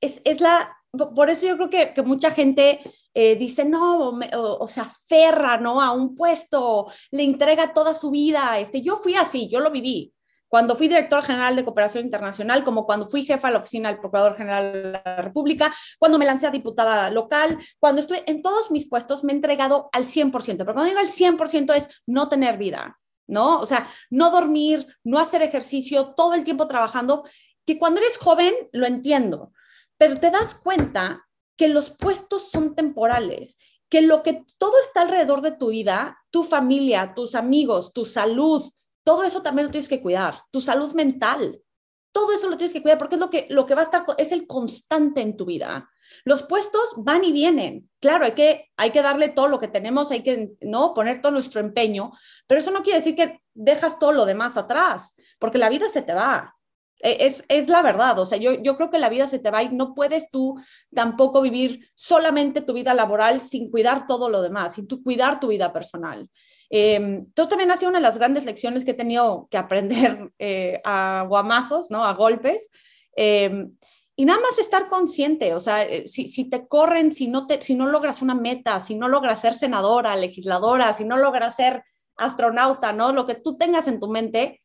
[0.00, 0.76] es, es la,
[1.14, 2.80] por eso yo creo que, que mucha gente
[3.14, 5.80] eh, dice, no, me, o, o, se aferra, ¿no?
[5.80, 8.58] A un puesto, le entrega toda su vida.
[8.58, 10.14] Este, yo fui así, yo lo viví
[10.54, 13.98] cuando fui director general de cooperación internacional, como cuando fui jefa de la oficina del
[13.98, 18.70] Procurador General de la República, cuando me lancé a diputada local, cuando estoy en todos
[18.70, 22.56] mis puestos, me he entregado al 100%, pero cuando digo al 100% es no tener
[22.56, 23.60] vida, ¿no?
[23.60, 27.24] O sea, no dormir, no hacer ejercicio, todo el tiempo trabajando,
[27.66, 29.52] que cuando eres joven lo entiendo,
[29.96, 33.58] pero te das cuenta que los puestos son temporales
[33.94, 38.62] que lo que todo está alrededor de tu vida, tu familia, tus amigos, tu salud,
[39.04, 41.62] todo eso también lo tienes que cuidar, tu salud mental,
[42.10, 44.04] todo eso lo tienes que cuidar porque es lo que, lo que va a estar,
[44.18, 45.88] es el constante en tu vida.
[46.24, 47.88] Los puestos van y vienen.
[48.00, 51.32] Claro, hay que, hay que darle todo lo que tenemos, hay que no poner todo
[51.32, 52.12] nuestro empeño,
[52.46, 56.02] pero eso no quiere decir que dejas todo lo demás atrás, porque la vida se
[56.02, 56.54] te va.
[57.00, 59.50] E, es, es, la verdad, o sea, yo, yo creo que la vida se te
[59.50, 60.56] va y no puedes tú
[60.94, 65.48] tampoco vivir solamente tu vida laboral sin cuidar todo lo demás, sin tú cuidar tu
[65.48, 66.30] vida personal.
[66.70, 70.30] Eh, entonces también ha sido una de las grandes lecciones que he tenido que aprender
[70.38, 72.04] eh, a guamazos, ¿no?
[72.04, 72.70] A golpes.
[73.16, 73.68] Eh,
[74.16, 77.60] y nada más estar consciente, o sea, eh, si, si, te corren, si no, te,
[77.62, 81.82] si no logras una meta, si no logras ser senadora, legisladora, si no logras ser
[82.16, 83.12] astronauta, ¿no?
[83.12, 84.62] Lo que tú tengas en tu mente,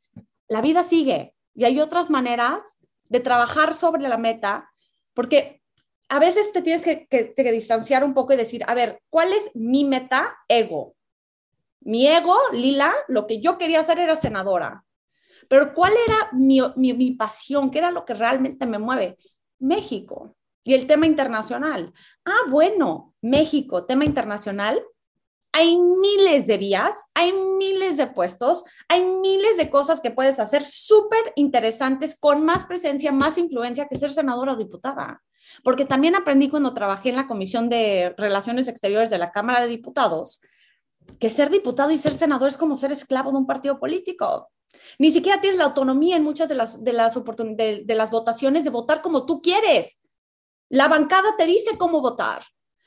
[0.47, 1.33] la vida sigue.
[1.55, 2.59] Y hay otras maneras
[3.05, 4.69] de trabajar sobre la meta,
[5.15, 5.61] porque
[6.09, 9.33] a veces te tienes que, que, que distanciar un poco y decir, a ver, ¿cuál
[9.33, 10.95] es mi meta ego?
[11.81, 14.85] Mi ego, Lila, lo que yo quería hacer era senadora.
[15.47, 17.71] Pero ¿cuál era mi, mi, mi, pasión?
[17.71, 19.17] ¿Qué era lo que realmente me mueve?
[19.59, 21.93] México y el tema internacional.
[22.25, 24.81] Ah, bueno, México, tema internacional.
[25.51, 30.63] Hay miles de vías, hay miles de puestos, hay miles de cosas que puedes hacer
[30.63, 35.23] súper interesantes con más presencia, más influencia que ser senadora o diputada.
[35.63, 39.67] Porque también aprendí cuando trabajé en la Comisión de Relaciones Exteriores de la Cámara de
[39.67, 40.41] Diputados
[41.17, 44.51] que ser diputado y ser senador es como ser esclavo de un partido político.
[44.97, 47.15] Ni siquiera tienes la autonomía en muchas de las, de las,
[48.11, 50.01] votaciones de votar como tú quieres.
[50.69, 52.43] La bancada te dice cómo votar,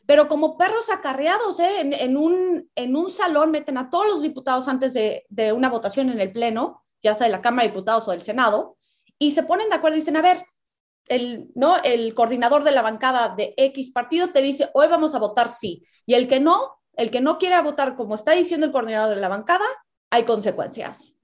[0.07, 1.81] pero como perros acarreados, ¿eh?
[1.81, 6.11] en, un, en un salón meten a todos los diputados antes de, de una votación
[6.11, 8.77] en el Pleno, ya sea de la Cámara de Diputados o del Senado,
[9.19, 10.45] y se ponen de acuerdo y dicen, a ver,
[11.09, 11.77] el, ¿no?
[11.83, 15.85] el coordinador de la bancada de X partido te dice, hoy vamos a votar sí,
[16.07, 19.21] y el que no, el que no quiera votar como está diciendo el coordinador de
[19.21, 19.65] la bancada,
[20.11, 21.17] hay consecuencias.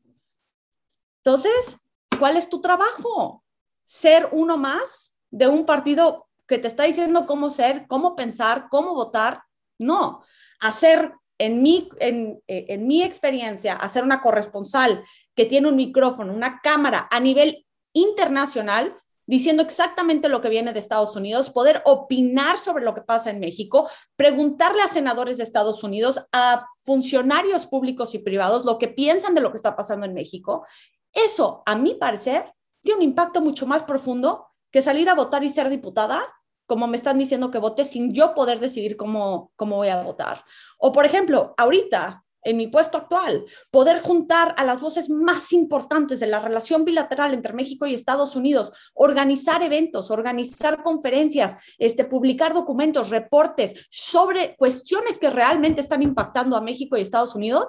[1.28, 1.76] Entonces,
[2.18, 3.44] ¿cuál es tu trabajo?
[3.84, 8.94] Ser uno más de un partido que te está diciendo cómo ser, cómo pensar, cómo
[8.94, 9.42] votar.
[9.78, 10.22] No,
[10.58, 16.60] hacer en mi, en, en mi experiencia, hacer una corresponsal que tiene un micrófono, una
[16.62, 22.82] cámara a nivel internacional, diciendo exactamente lo que viene de Estados Unidos, poder opinar sobre
[22.82, 23.86] lo que pasa en México,
[24.16, 29.42] preguntarle a senadores de Estados Unidos, a funcionarios públicos y privados lo que piensan de
[29.42, 30.64] lo que está pasando en México.
[31.12, 35.50] Eso, a mi parecer, tiene un impacto mucho más profundo que salir a votar y
[35.50, 36.22] ser diputada,
[36.66, 40.44] como me están diciendo que vote sin yo poder decidir cómo, cómo voy a votar.
[40.78, 46.20] O, por ejemplo, ahorita en mi puesto actual, poder juntar a las voces más importantes
[46.20, 52.54] de la relación bilateral entre México y Estados Unidos, organizar eventos, organizar conferencias, este, publicar
[52.54, 57.66] documentos, reportes sobre cuestiones que realmente están impactando a México y Estados Unidos,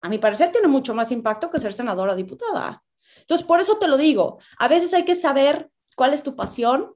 [0.00, 2.82] a mi parecer tiene mucho más impacto que ser senadora o diputada.
[3.20, 6.94] Entonces, por eso te lo digo, a veces hay que saber cuál es tu pasión,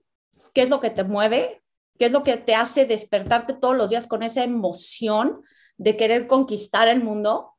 [0.53, 1.63] qué es lo que te mueve,
[1.99, 5.43] qué es lo que te hace despertarte todos los días con esa emoción
[5.77, 7.55] de querer conquistar el mundo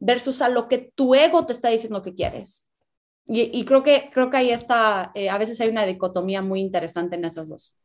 [0.00, 2.66] versus a lo que tu ego te está diciendo que quieres.
[3.30, 7.16] y, creo, que, creo que ahí está, eh, a veces hay una dicotomía muy interesante
[7.16, 7.76] en esas dos.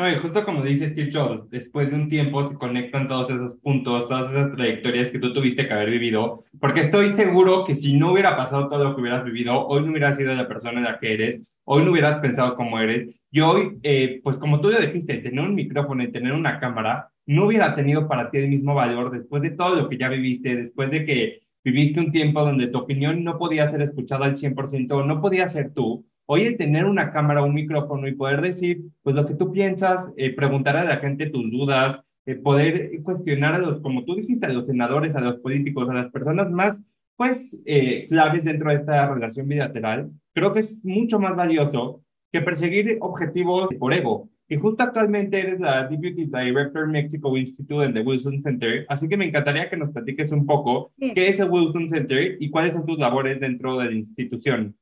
[0.00, 3.56] No, y justo como dice Steve Jobs, después de un tiempo se conectan todos esos
[3.56, 7.92] puntos, todas esas trayectorias que tú tuviste que haber vivido, porque estoy seguro que si
[7.98, 10.98] no hubiera pasado todo lo que hubieras vivido, hoy no hubieras sido la persona la
[10.98, 14.78] que eres, hoy no hubieras pensado como eres, y hoy, eh, pues como tú ya
[14.78, 18.74] dijiste, tener un micrófono y tener una cámara no hubiera tenido para ti el mismo
[18.74, 22.68] valor después de todo lo que ya viviste, después de que viviste un tiempo donde
[22.68, 26.06] tu opinión no podía ser escuchada al 100%, no podía ser tú.
[26.32, 30.12] Hoy el tener una cámara, un micrófono y poder decir pues lo que tú piensas,
[30.16, 34.46] eh, preguntar a la gente tus dudas, eh, poder cuestionar a los, como tú dijiste,
[34.46, 38.76] a los senadores, a los políticos, a las personas más pues eh, claves dentro de
[38.76, 44.30] esta relación bilateral, creo que es mucho más valioso que perseguir objetivos por ego.
[44.48, 49.16] Y justo actualmente eres la Deputy Director Mexico Institute en the Wilson Center, así que
[49.16, 52.86] me encantaría que nos platiques un poco qué es el Wilson Center y cuáles son
[52.86, 54.76] tus labores dentro de la institución.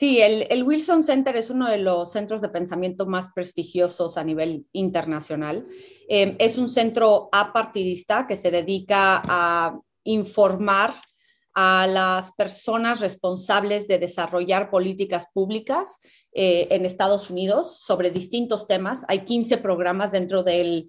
[0.00, 4.64] Sí, el, Wilson Center es uno de los centros de pensamiento más prestigiosos a nivel
[4.72, 5.66] internacional.
[6.08, 10.94] Eh, es un centro apartidista que se dedica a informar
[11.52, 15.98] a las personas responsables de desarrollar políticas públicas
[16.32, 19.04] eh, en Estados Unidos sobre distintos temas.
[19.06, 20.86] Hay 15 programas dentro del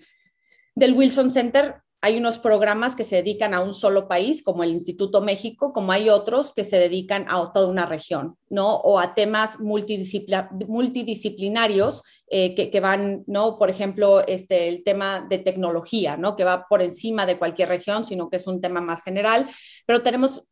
[0.77, 1.81] Wilson Center.
[2.03, 5.91] Hay unos programas que se dedican a un solo país, como el Instituto México, como
[5.91, 8.77] hay otros que se dedican a toda una región, ¿no?
[8.77, 13.59] O a temas multidisciplinarios eh, que, que, van, ¿no?
[13.59, 16.35] Por ejemplo, este, el tema de tecnología, ¿no?
[16.35, 19.47] Que va por encima de cualquier región, sino que es un tema más general.
[19.85, 20.47] Pero tenemos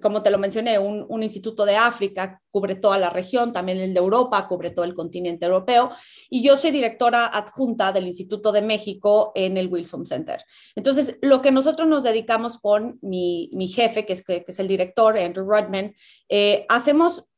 [0.00, 4.00] como te lo mencioné, un, instituto de África cubre toda la región, también el de
[4.00, 5.90] Europa cubre todo el continente europeo,
[6.30, 10.44] y yo soy directora adjunta del Instituto de México en el Wilson Center.
[10.76, 15.18] Entonces, lo que nosotros nos dedicamos con mi, jefe, que es, que, es el director,
[15.18, 15.94] Andrew Rodman,
[16.28, 17.28] eh, hacemos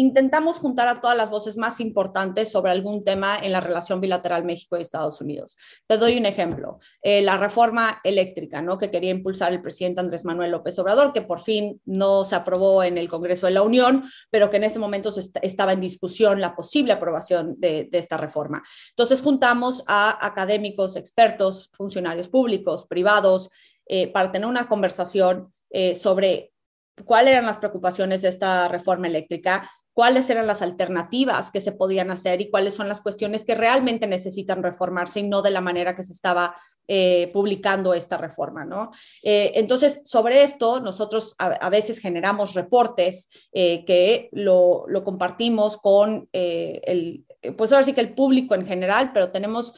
[0.00, 4.44] intentamos juntar a todas las voces más importantes sobre algún tema en la relación bilateral
[4.44, 5.56] México y Estados Unidos.
[5.86, 8.78] Te doy un ejemplo, eh, la reforma eléctrica, ¿no?
[8.78, 12.82] Que quería impulsar el presidente Andrés Manuel López Obrador, que por fin no se aprobó
[12.82, 16.56] en el Congreso de la Unión, pero que en ese momento estaba en discusión la
[16.56, 18.62] posible aprobación de, esta reforma.
[18.90, 23.50] Entonces juntamos a académicos, expertos, funcionarios públicos, privados,
[23.86, 26.52] eh, para tener una conversación eh, sobre
[27.04, 32.10] cuáles eran las preocupaciones de esta reforma eléctrica, cuáles eran las alternativas que se podían
[32.10, 35.96] hacer y cuáles son las cuestiones que realmente necesitan reformarse y no de la manera
[35.96, 36.54] que se estaba
[36.92, 38.90] eh, publicando esta reforma, ¿no?
[39.22, 46.28] Eh, entonces, sobre esto, nosotros a, veces generamos reportes eh, que lo, lo, compartimos con
[46.32, 47.24] el,
[47.56, 49.72] pues ahora sí que el público en general, pero tenemos,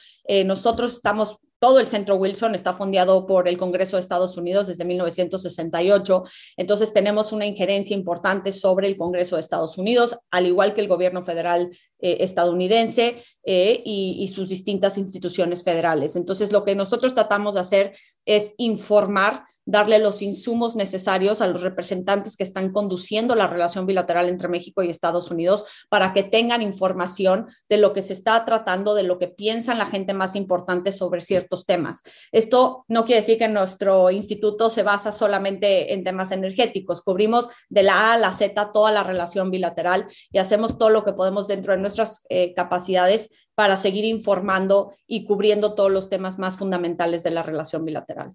[0.47, 4.85] nosotros estamos todo el centro Wilson está fundado por el Congreso de Estados Unidos desde
[4.85, 6.25] 1968,
[6.57, 10.89] entonces tenemos una injerencia importante sobre el Congreso de Estados Unidos, al igual que el
[10.89, 11.71] gobierno federal
[12.01, 16.17] eh, estadounidense eh, y, sus distintas instituciones federales.
[16.17, 17.93] Entonces, lo que nosotros tratamos de hacer
[18.27, 24.29] es informar darle los insumos necesarios a los representantes que están conduciendo la relación bilateral
[24.29, 28.95] entre México y Estados Unidos para que tengan información de lo que se está tratando,
[28.95, 32.03] de lo que piensan la gente más importante sobre ciertos temas.
[32.33, 37.03] Esto no quiere decir que nuestro instituto se basa solamente en temas energéticos.
[37.03, 41.05] Cubrimos de la A a la Z toda la relación bilateral y hacemos todo lo
[41.05, 46.39] que podemos dentro de nuestras eh, capacidades para seguir informando y cubriendo todos los temas
[46.39, 48.33] más fundamentales de la relación bilateral.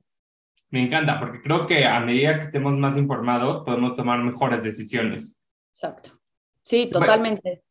[0.70, 5.40] Me encanta, porque creo que a medida que estemos más informados, podemos tomar mejores decisiones.
[5.72, 6.20] Exacto.
[6.64, 7.64] Sí, totalmente.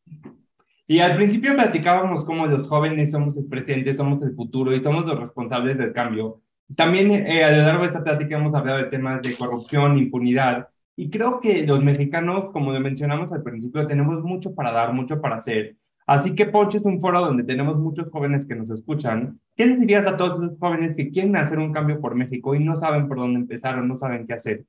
[0.87, 5.05] Y al principio platicábamos cómo los jóvenes somos el presente, somos el futuro y somos
[5.05, 6.41] los responsables del cambio.
[6.75, 10.69] También eh, a lo largo de esta plática hemos hablado de temas de corrupción, impunidad,
[10.99, 15.21] y creo que los mexicanos, como lo mencionamos al principio, tenemos mucho para dar, mucho
[15.21, 15.75] para hacer.
[16.07, 19.41] Así que Ponche es un foro donde tenemos muchos jóvenes que nos escuchan.
[19.57, 22.63] ¿Qué les dirías a todos los jóvenes que quieren hacer un cambio por México y
[22.63, 24.63] no saben por dónde empezar o no saben qué hacer?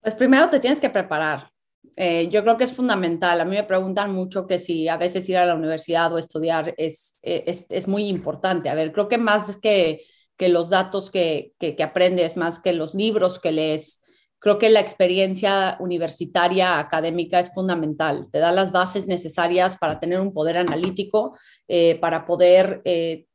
[0.00, 1.50] Pues primero te tienes que preparar.
[1.96, 3.38] Eh, yo creo que es fundamental.
[3.42, 6.72] A mí me preguntan mucho que si a veces ir a la universidad o estudiar
[6.78, 8.70] es, es, es muy importante.
[8.70, 10.00] A ver, creo que más que,
[10.38, 14.05] que los datos que, que, que aprendes, más que los libros que lees,
[14.38, 20.20] Creo que la experiencia universitaria académica es fundamental, te da las bases necesarias para tener
[20.20, 21.36] un poder analítico,
[21.68, 23.26] eh, para poder eh,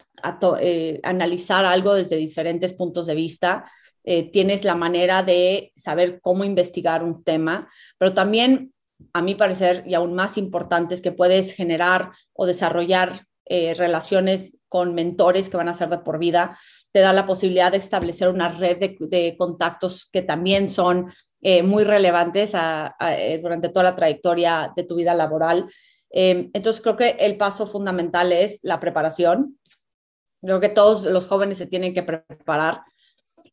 [0.59, 3.65] eh, analizar algo desde diferentes puntos de vista.
[4.31, 8.73] tienes la manera de saber cómo investigar un tema, pero también,
[9.13, 14.95] a mi parecer, y aún más importante, es que puedes generar o desarrollar relaciones con
[14.95, 16.57] mentores que van a ser de por vida
[16.91, 21.11] te da la posibilidad de establecer una red de, contactos que también son
[21.41, 25.69] eh, muy relevantes eh, durante toda la trayectoria de tu vida laboral.
[26.09, 29.57] Em, entonces creo que el paso fundamental es la preparación.
[30.41, 32.81] Creo que todos los jóvenes se tienen que preparar.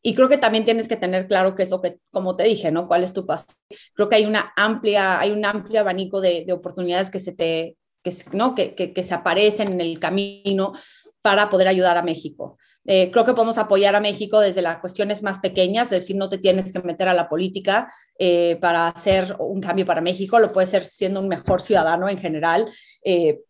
[0.01, 2.71] Y creo que también tienes que tener claro qué es lo que, como te dije,
[2.71, 2.87] ¿no?
[2.87, 3.47] ¿Cuál es tu paso?
[3.93, 8.13] Creo que hay una amplia, hay un amplio abanico de, oportunidades que se te, que,
[8.31, 8.55] ¿no?
[8.55, 10.73] Que, que, que, se aparecen en el camino
[11.21, 12.57] para poder ayudar a México.
[12.91, 16.27] Eh, creo que podemos apoyar a México desde las cuestiones más pequeñas, es decir, no
[16.27, 20.51] te tienes que meter a la política eh, para hacer un cambio para México, lo
[20.51, 22.67] puedes hacer siendo un mejor ciudadano en general.
[23.03, 23.41] Eh,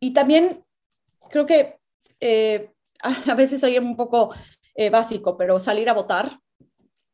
[0.00, 0.64] y también
[1.28, 1.76] creo que
[3.02, 4.34] a veces soy un poco
[4.90, 6.40] básico, pero salir a votar,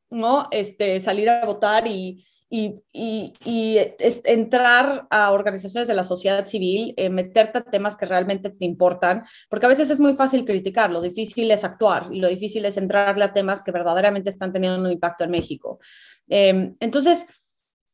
[0.09, 0.47] ¿no?
[0.53, 2.25] Este, salir a votar y,
[2.55, 3.79] y, y,
[4.25, 9.25] entrar a organizaciones de la sociedad civil, eh, meterte a temas que realmente te importan,
[9.49, 12.77] porque a veces es muy fácil criticar, lo difícil es actuar y lo difícil es
[12.77, 15.81] entrarle a temas que verdaderamente están teniendo un impacto en México.
[16.29, 17.27] Em, entonces,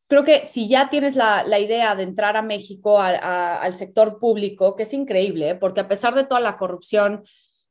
[0.08, 4.74] creo que si ya tienes la, la idea de entrar a México, al sector público,
[4.74, 7.22] que es increíble, porque a pesar de toda la corrupción,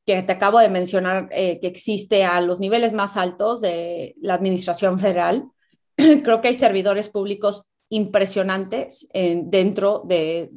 [0.06, 4.36] que te acabo de mencionar eh, que existe a los niveles más altos de la
[4.36, 5.52] administración federal,
[6.24, 10.50] creo que hay servidores públicos impresionantes dentro de,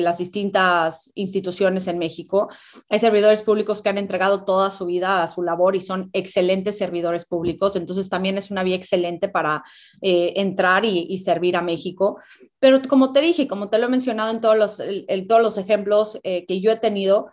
[0.00, 2.50] las distintas instituciones en México.
[2.90, 6.76] Hay servidores públicos que han entregado toda su vida a su labor y son excelentes
[6.76, 9.64] servidores públicos, entonces también es una vía excelente para
[10.02, 12.18] eh, entrar y, servir a México.
[12.60, 14.82] Pero como te dije, como te lo he mencionado en todos los,
[15.26, 17.28] todos los ejemplos eh, que yo he tenido,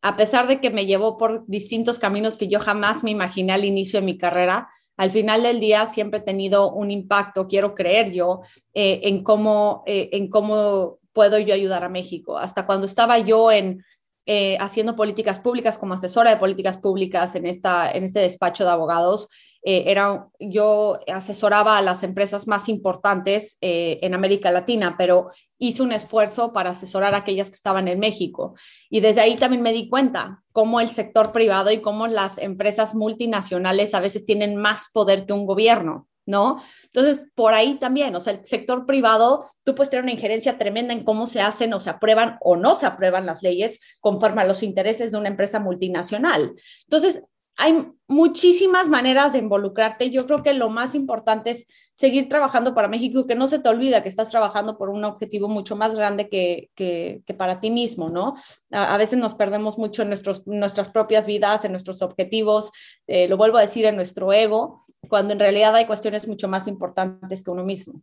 [0.00, 3.66] a pesar de que me llevó por distintos caminos que yo jamás me imaginé al
[3.66, 8.12] inicio de mi carrera, al final del día siempre he tenido un impacto, quiero creer
[8.12, 8.42] yo,
[8.74, 12.38] eh, en, cómo, eh, en cómo puedo yo ayudar a México.
[12.38, 13.84] Hasta cuando estaba yo en,
[14.26, 18.70] eh, haciendo políticas públicas como asesora de políticas públicas en, esta, en este despacho de
[18.70, 19.28] abogados,
[19.66, 25.82] eh, era, yo asesoraba a las empresas más importantes eh, en América Latina, pero hice
[25.82, 28.54] un esfuerzo para asesorar a aquellas que estaban en México.
[28.90, 32.94] Y desde ahí también me di cuenta cómo el sector privado y cómo las empresas
[32.94, 36.08] multinacionales a veces tienen más poder que un gobierno.
[36.26, 36.62] ¿no?
[36.84, 40.94] Entonces, por ahí también, o sea, el sector privado, tú puedes tener una injerencia tremenda
[40.94, 44.46] en cómo se hacen o se aprueban o no se aprueban las leyes conforme a
[44.46, 46.54] los intereses de una empresa multinacional.
[46.84, 47.24] Entonces,
[47.56, 50.10] hay muchísimas maneras de involucrarte.
[50.10, 53.68] Yo creo que lo más importante es seguir trabajando para México, que no se te
[53.68, 58.10] olvida que estás trabajando por un objetivo mucho más grande que, que, para ti mismo,
[58.10, 58.34] ¿no?
[58.72, 62.72] A, veces nos perdemos mucho en nuestros, nuestras propias vidas, en nuestros objetivos,
[63.06, 66.66] eh, lo vuelvo a decir, en nuestro ego, cuando en realidad hay cuestiones mucho más
[66.66, 68.02] importantes que uno mismo.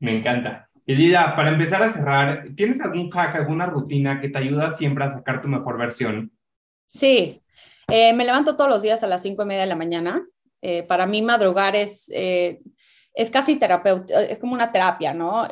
[0.00, 0.68] Me encanta.
[0.86, 5.10] Edida, para empezar a cerrar, ¿tienes algún hack, alguna rutina que te ayuda siempre a
[5.10, 6.32] sacar tu mejor versión?
[6.86, 7.40] Sí,
[7.90, 10.26] eh, me levanto todos los días a las cinco y media de la mañana.
[10.62, 12.60] Eh, para mí madrugar es, eh,
[13.14, 15.46] es casi terapeuta, es como una terapia, ¿no?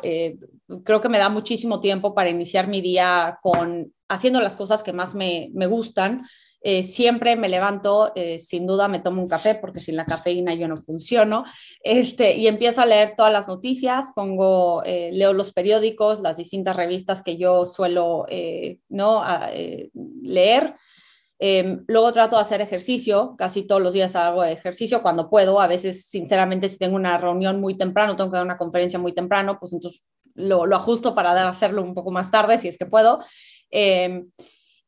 [0.83, 4.93] creo que me da muchísimo tiempo para iniciar mi día con haciendo las cosas que
[4.93, 6.27] más me, me gustan.
[6.83, 10.77] siempre me levanto, sin duda me tomo un café porque sin la cafeína yo no
[10.77, 11.43] funciono,
[11.83, 17.23] este, y empiezo a leer todas las noticias, pongo, leo los periódicos, las distintas revistas
[17.23, 18.25] que yo suelo
[18.89, 19.23] ¿no?
[20.21, 20.75] leer.
[21.41, 25.67] Em, luego trato de hacer ejercicio, casi todos los días hago ejercicio cuando puedo, a
[25.67, 29.57] veces sinceramente si tengo una reunión muy temprano, tengo que dar una conferencia muy temprano,
[29.57, 30.03] pues entonces
[30.35, 33.23] lo, lo ajusto para hacerlo un poco más tarde si es que puedo.
[33.71, 34.29] Em,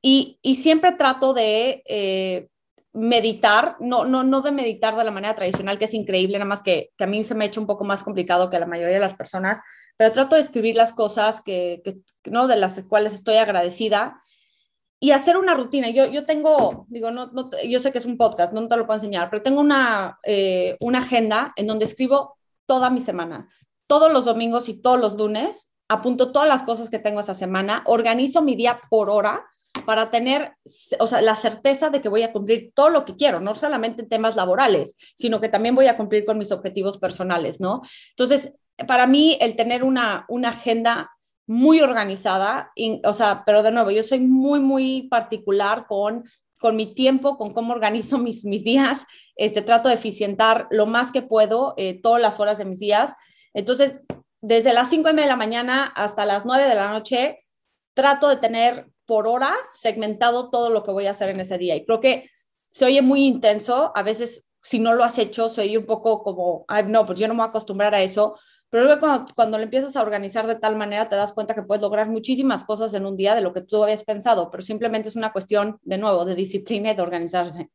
[0.02, 2.50] y, y, siempre trato de eh,
[2.92, 6.64] meditar, no, no, no de meditar de la manera tradicional, que es increíble, nada más
[6.64, 8.66] que, que, a mí se me ha hecho un poco más complicado que a la
[8.66, 9.60] mayoría de las personas,
[9.96, 12.48] pero trato de escribir las cosas que, que ¿no?
[12.48, 14.21] de las cuales estoy agradecida
[15.04, 15.90] y hacer una rutina.
[15.90, 17.32] Yo, yo tengo, digo, no,
[17.68, 20.78] yo sé que es un podcast, no te lo puedo enseñar, pero tengo una, eh,
[20.80, 22.38] una agenda en donde escribo
[22.68, 23.50] toda mi semana.
[23.88, 27.84] Todos los domingos y todos los lunes apunto todas las cosas que tengo esa semana,
[27.86, 29.44] organizo mi día por hora
[29.86, 30.54] para tener,
[31.00, 34.04] o sea, la certeza de que voy a cumplir todo lo que quiero, no solamente
[34.04, 37.82] en temas laborales, sino que también voy a cumplir con mis objetivos personales, ¿no?
[38.12, 41.12] Entonces, para mí, el tener una, una agenda
[41.48, 42.72] muy organizada,
[43.04, 46.24] o sea, pero de nuevo, yo soy muy, muy particular con,
[46.60, 51.12] con mi tiempo, con cómo organizo mis, mis días, este, trato de eficientar lo más
[51.12, 53.16] que puedo eh, todas las horas de mis días.
[53.54, 54.02] Entonces,
[54.40, 57.46] desde las 5 de la mañana hasta las 9 de la noche,
[57.94, 61.76] trato de tener por hora segmentado todo lo que voy a hacer en ese día.
[61.76, 62.30] Y creo que
[62.70, 66.24] se oye muy intenso, a veces si no lo has hecho, se oye un poco
[66.24, 68.38] como, Ay, no, pues yo no me voy a acostumbrar a eso,
[68.72, 71.62] pero luego cuando, cuando lo empiezas a organizar de tal manera, te das cuenta que
[71.62, 75.10] puedes lograr muchísimas cosas en un día de lo que tú habías pensado, pero simplemente
[75.10, 77.70] es una cuestión, de nuevo, de disciplina y de organizarse.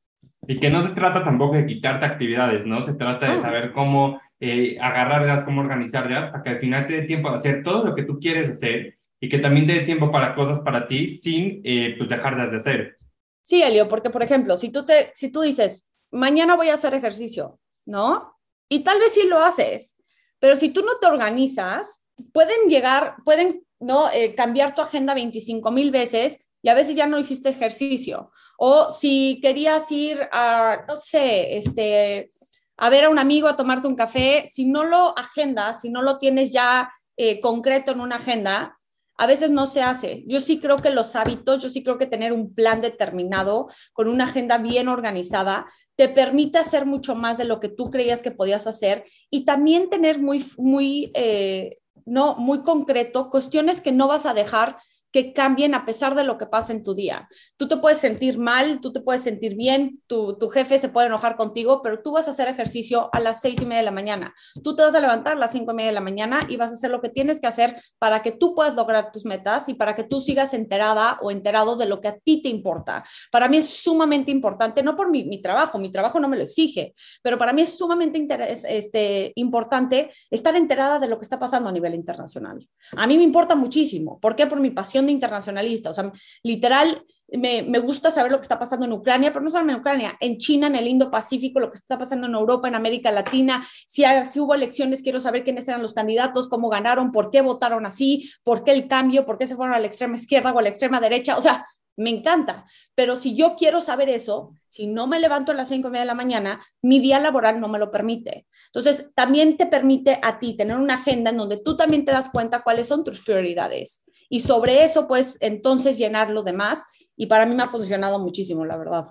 [0.49, 2.83] Y que no se trata tampoco de quitarte actividades, ¿no?
[2.83, 7.03] Se trata de saber cómo eh, agarrarlas, cómo organizarlas, para que al final te dé
[7.03, 10.11] tiempo a hacer todo lo que tú quieres hacer y que también te dé tiempo
[10.11, 12.99] para cosas para ti sin eh, pues dejarlas de hacer.
[13.43, 16.95] Sí, Elio, porque por ejemplo, si tú, te, si tú dices, mañana voy a hacer
[16.95, 18.35] ejercicio, ¿no?
[18.69, 19.96] Y tal vez sí lo haces,
[20.39, 24.11] pero si tú no te organizas, pueden llegar, pueden ¿no?
[24.11, 28.31] Eh, cambiar tu agenda 25 mil veces y a veces ya no hiciste ejercicio.
[28.59, 32.29] O si querías ir a, no sé, este,
[32.77, 36.03] a ver a un amigo a tomarte un café, si no lo agendas, si no
[36.03, 38.79] lo tienes ya eh, concreto en una agenda,
[39.19, 40.25] a veces no se hace.
[40.27, 44.09] Yo sí creo que los hábitos, yo sí creo que tener un plan determinado con
[44.09, 45.67] una agenda bien organizada
[45.97, 49.89] te permite hacer mucho más de lo que tú creías que podías hacer y también
[49.89, 54.77] tener muy, muy, eh, no, muy concreto cuestiones que no vas a dejar
[55.17, 57.27] que cambien a pesar de lo que pasa en tu día.
[57.57, 61.37] Tú te puedes sentir mal, tú te puedes sentir bien, tu, jefe se puede enojar
[61.37, 64.35] contigo, pero tú vas a hacer ejercicio a las seis y media de la mañana.
[64.63, 66.71] Tú te vas a levantar a las cinco y media de la mañana y vas
[66.71, 69.75] a hacer lo que tienes que hacer para que tú puedas lograr tus metas y
[69.75, 73.03] para que tú sigas enterada o enterado de lo que a ti te importa.
[73.33, 76.43] Para mí es sumamente importante, no por mi, mi trabajo, mi trabajo no me lo
[76.43, 78.23] exige, pero para mí es sumamente
[78.69, 82.69] este, importante estar enterada de lo que está pasando a nivel internacional.
[82.95, 84.21] A mí me importa muchísimo.
[84.21, 84.47] ¿Por qué?
[84.47, 85.91] Por mi pasión de internacionalista.
[85.91, 89.51] O sea, literal, me, me, gusta saber lo que está pasando en Ucrania, pero no
[89.51, 92.75] solo en Ucrania, en China, en el Indo-Pacífico, lo que está pasando en Europa, en
[92.75, 93.67] América Latina.
[93.87, 97.87] Si, si, hubo elecciones, quiero saber quiénes eran los candidatos, cómo ganaron, por qué votaron
[97.87, 100.63] así, por qué el cambio, por qué se fueron a la extrema izquierda o a
[100.63, 101.37] la extrema derecha.
[101.37, 102.67] O sea, me encanta.
[102.95, 106.03] Pero si yo quiero saber eso, si no me levanto a las cinco y media
[106.03, 108.47] de la mañana, mi día laboral no me lo permite.
[108.67, 112.31] Entonces, también te permite a ti tener una agenda en donde tú también te das
[112.31, 116.85] cuenta cuáles son tus prioridades y sobre eso, pues entonces llenar lo demás.
[117.17, 119.07] Y para mí me ha funcionado muchísimo, la verdad.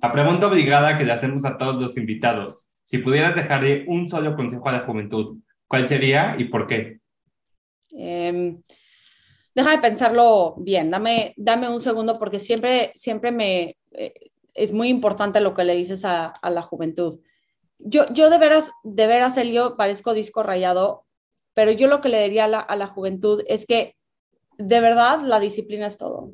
[0.00, 4.34] La pregunta obligada que le hacemos a todos los invitados, si pudieras dejarle un solo
[4.34, 7.00] consejo a la juventud, ¿cuál sería y por qué?
[7.96, 8.56] Eh,
[9.54, 13.76] déjame pensarlo bien, dame, dame un segundo porque siempre, siempre me...
[13.92, 14.14] Eh,
[14.54, 17.20] es muy importante lo que le dices a, a la juventud.
[17.78, 21.06] Yo, yo de veras, de veras, Elio, parezco disco rayado,
[21.54, 23.96] pero yo lo que le diría a la, a la juventud es que
[24.60, 26.32] de verdad la disciplina es todo.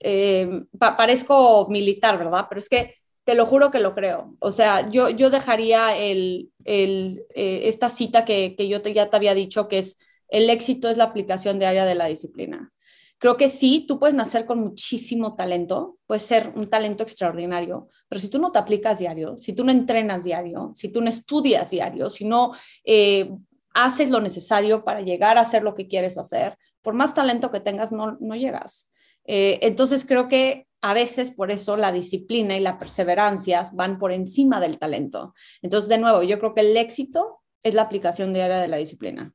[0.00, 2.46] Eh, parezco militar, ¿verdad?
[2.48, 4.36] Pero es que te lo juro que lo creo.
[4.38, 9.10] O sea, yo, yo dejaría el, el, eh, esta cita que, que yo te, ya
[9.10, 9.98] te había dicho, que es
[10.28, 12.72] el éxito es la aplicación diaria de la disciplina.
[13.18, 18.20] Creo que sí, tú puedes nacer con muchísimo talento, puedes ser un talento extraordinario, pero
[18.20, 21.70] si tú no te aplicas diario, si tú no entrenas diario, si tú no estudias
[21.70, 22.52] diario, si no
[22.84, 23.30] eh,
[23.72, 27.58] haces lo necesario para llegar a hacer lo que quieres hacer, por más talento que
[27.58, 28.92] tengas, no, no llegas.
[29.24, 34.12] Eh, entonces creo que a veces por eso la disciplina y la perseverancia van por
[34.12, 35.34] encima del talento.
[35.62, 39.32] Entonces, de nuevo, yo creo que el éxito es la aplicación diaria de la disciplina.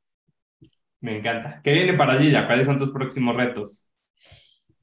[1.01, 1.59] Me encanta.
[1.61, 2.47] ¿Qué viene para Gilla?
[2.47, 3.89] ¿Cuáles son tus próximos retos?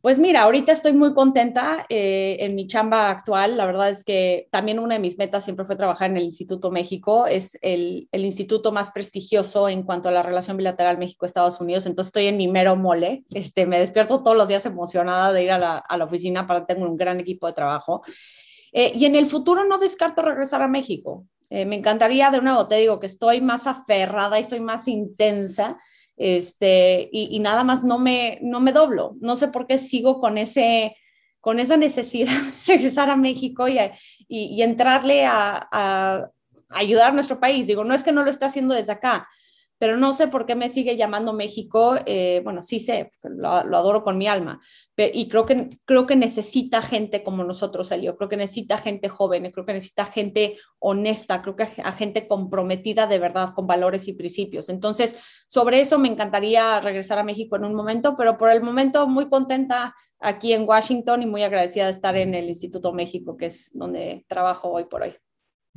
[0.09, 3.59] Pues mira, ahorita estoy muy contenta eh, en mi chamba actual.
[3.59, 6.71] La verdad es que también una de mis metas siempre fue trabajar en el Instituto
[6.71, 7.27] México.
[7.27, 11.85] Es el, instituto más prestigioso en cuanto a la relación bilateral México-Estados Unidos.
[11.85, 13.25] Entonces estoy en mi mero mole.
[13.35, 16.65] Este, me despierto todos los días emocionada de ir a la, a la oficina para
[16.65, 18.01] tener un gran equipo de trabajo.
[18.73, 21.27] Eh, y en el futuro no descarto regresar a México.
[21.51, 25.79] Eh, me encantaría, de nuevo, te digo que estoy más aferrada y soy más intensa
[26.19, 29.17] este, y, nada más no me, no me doblo.
[29.21, 30.97] No sé por qué sigo con, ese,
[31.41, 32.33] con esa necesidad
[32.67, 33.79] de regresar a México y,
[34.29, 36.31] y, entrarle a, a,
[36.71, 37.67] ayudar a nuestro país.
[37.67, 39.29] Digo, no es que no lo esté haciendo desde acá,
[39.79, 41.95] pero no sé por qué me sigue llamando México.
[42.05, 44.61] Eh, bueno, sí sé, lo, adoro con mi alma,
[44.97, 48.17] y creo que, creo que necesita gente como nosotros, Elio.
[48.17, 53.07] Creo que necesita gente joven, creo que necesita gente honesta, creo que a gente comprometida
[53.07, 54.69] de verdad con valores y principios.
[54.69, 55.17] Entonces,
[55.49, 59.29] sobre eso me encantaría regresar a México en un momento, pero por el momento muy
[59.29, 63.71] contenta aquí en Washington y muy agradecida de estar en el Instituto México, que es
[63.73, 65.17] donde trabajo hoy por hoy.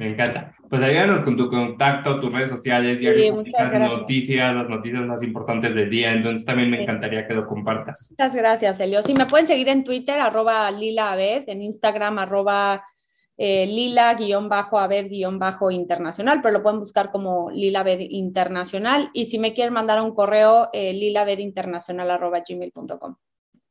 [0.02, 0.54] Me encanta.
[0.68, 5.22] Pues ayúdanos con tu contacto, tus redes sociales, y sí, las noticias, las noticias más
[5.22, 6.12] importantes del día.
[6.12, 8.08] Entonces también me encantaría que lo compartas.
[8.10, 9.04] Muchas gracias, Elio.
[9.04, 12.84] Sí, me pueden seguir en Twitter, arroba Lila Abed, en Instagram, arroba
[13.38, 19.12] eh, Lila-Abed-Internacional, pero lo pueden buscar como Lila Abed Internacional.
[19.14, 23.18] Y si me quieren mandar un correo, eh, lilabedinternacional arroba gmail.com.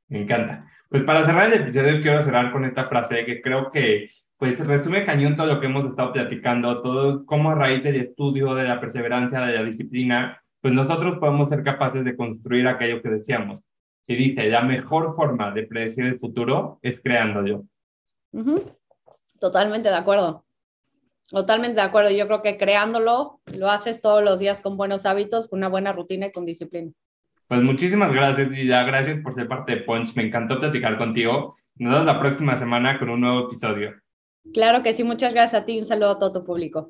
[0.07, 0.65] Me encanta.
[0.89, 4.11] Pues para cerrar el episodio, quiero cerrar con esta frase que creo que
[4.41, 8.55] pues resume cañón todo lo que hemos estado platicando, todo cómo a raíz del estudio,
[8.55, 13.11] de la perseverancia, de la disciplina, pues nosotros podemos ser capaces de construir aquello que
[13.11, 13.61] deseamos.
[14.01, 17.67] Si dice, la mejor forma de predecir el futuro es creándolo.
[18.33, 18.77] Uh -huh.
[19.39, 20.47] Totalmente de acuerdo.
[21.29, 22.11] Totalmente de acuerdo.
[22.11, 25.93] Yo creo que creándolo lo haces todos los días con buenos hábitos, con una buena
[25.93, 26.93] rutina y con disciplina.
[27.47, 28.85] Pues muchísimas gracias, Dida.
[28.85, 30.17] Gracias por ser parte de Punch.
[30.17, 31.55] Me encantó platicar contigo.
[31.75, 34.01] Nos vemos la próxima semana con un nuevo episodio.
[34.55, 36.89] Claro que sí, muchas gracias a ti un saludo a todo tu público.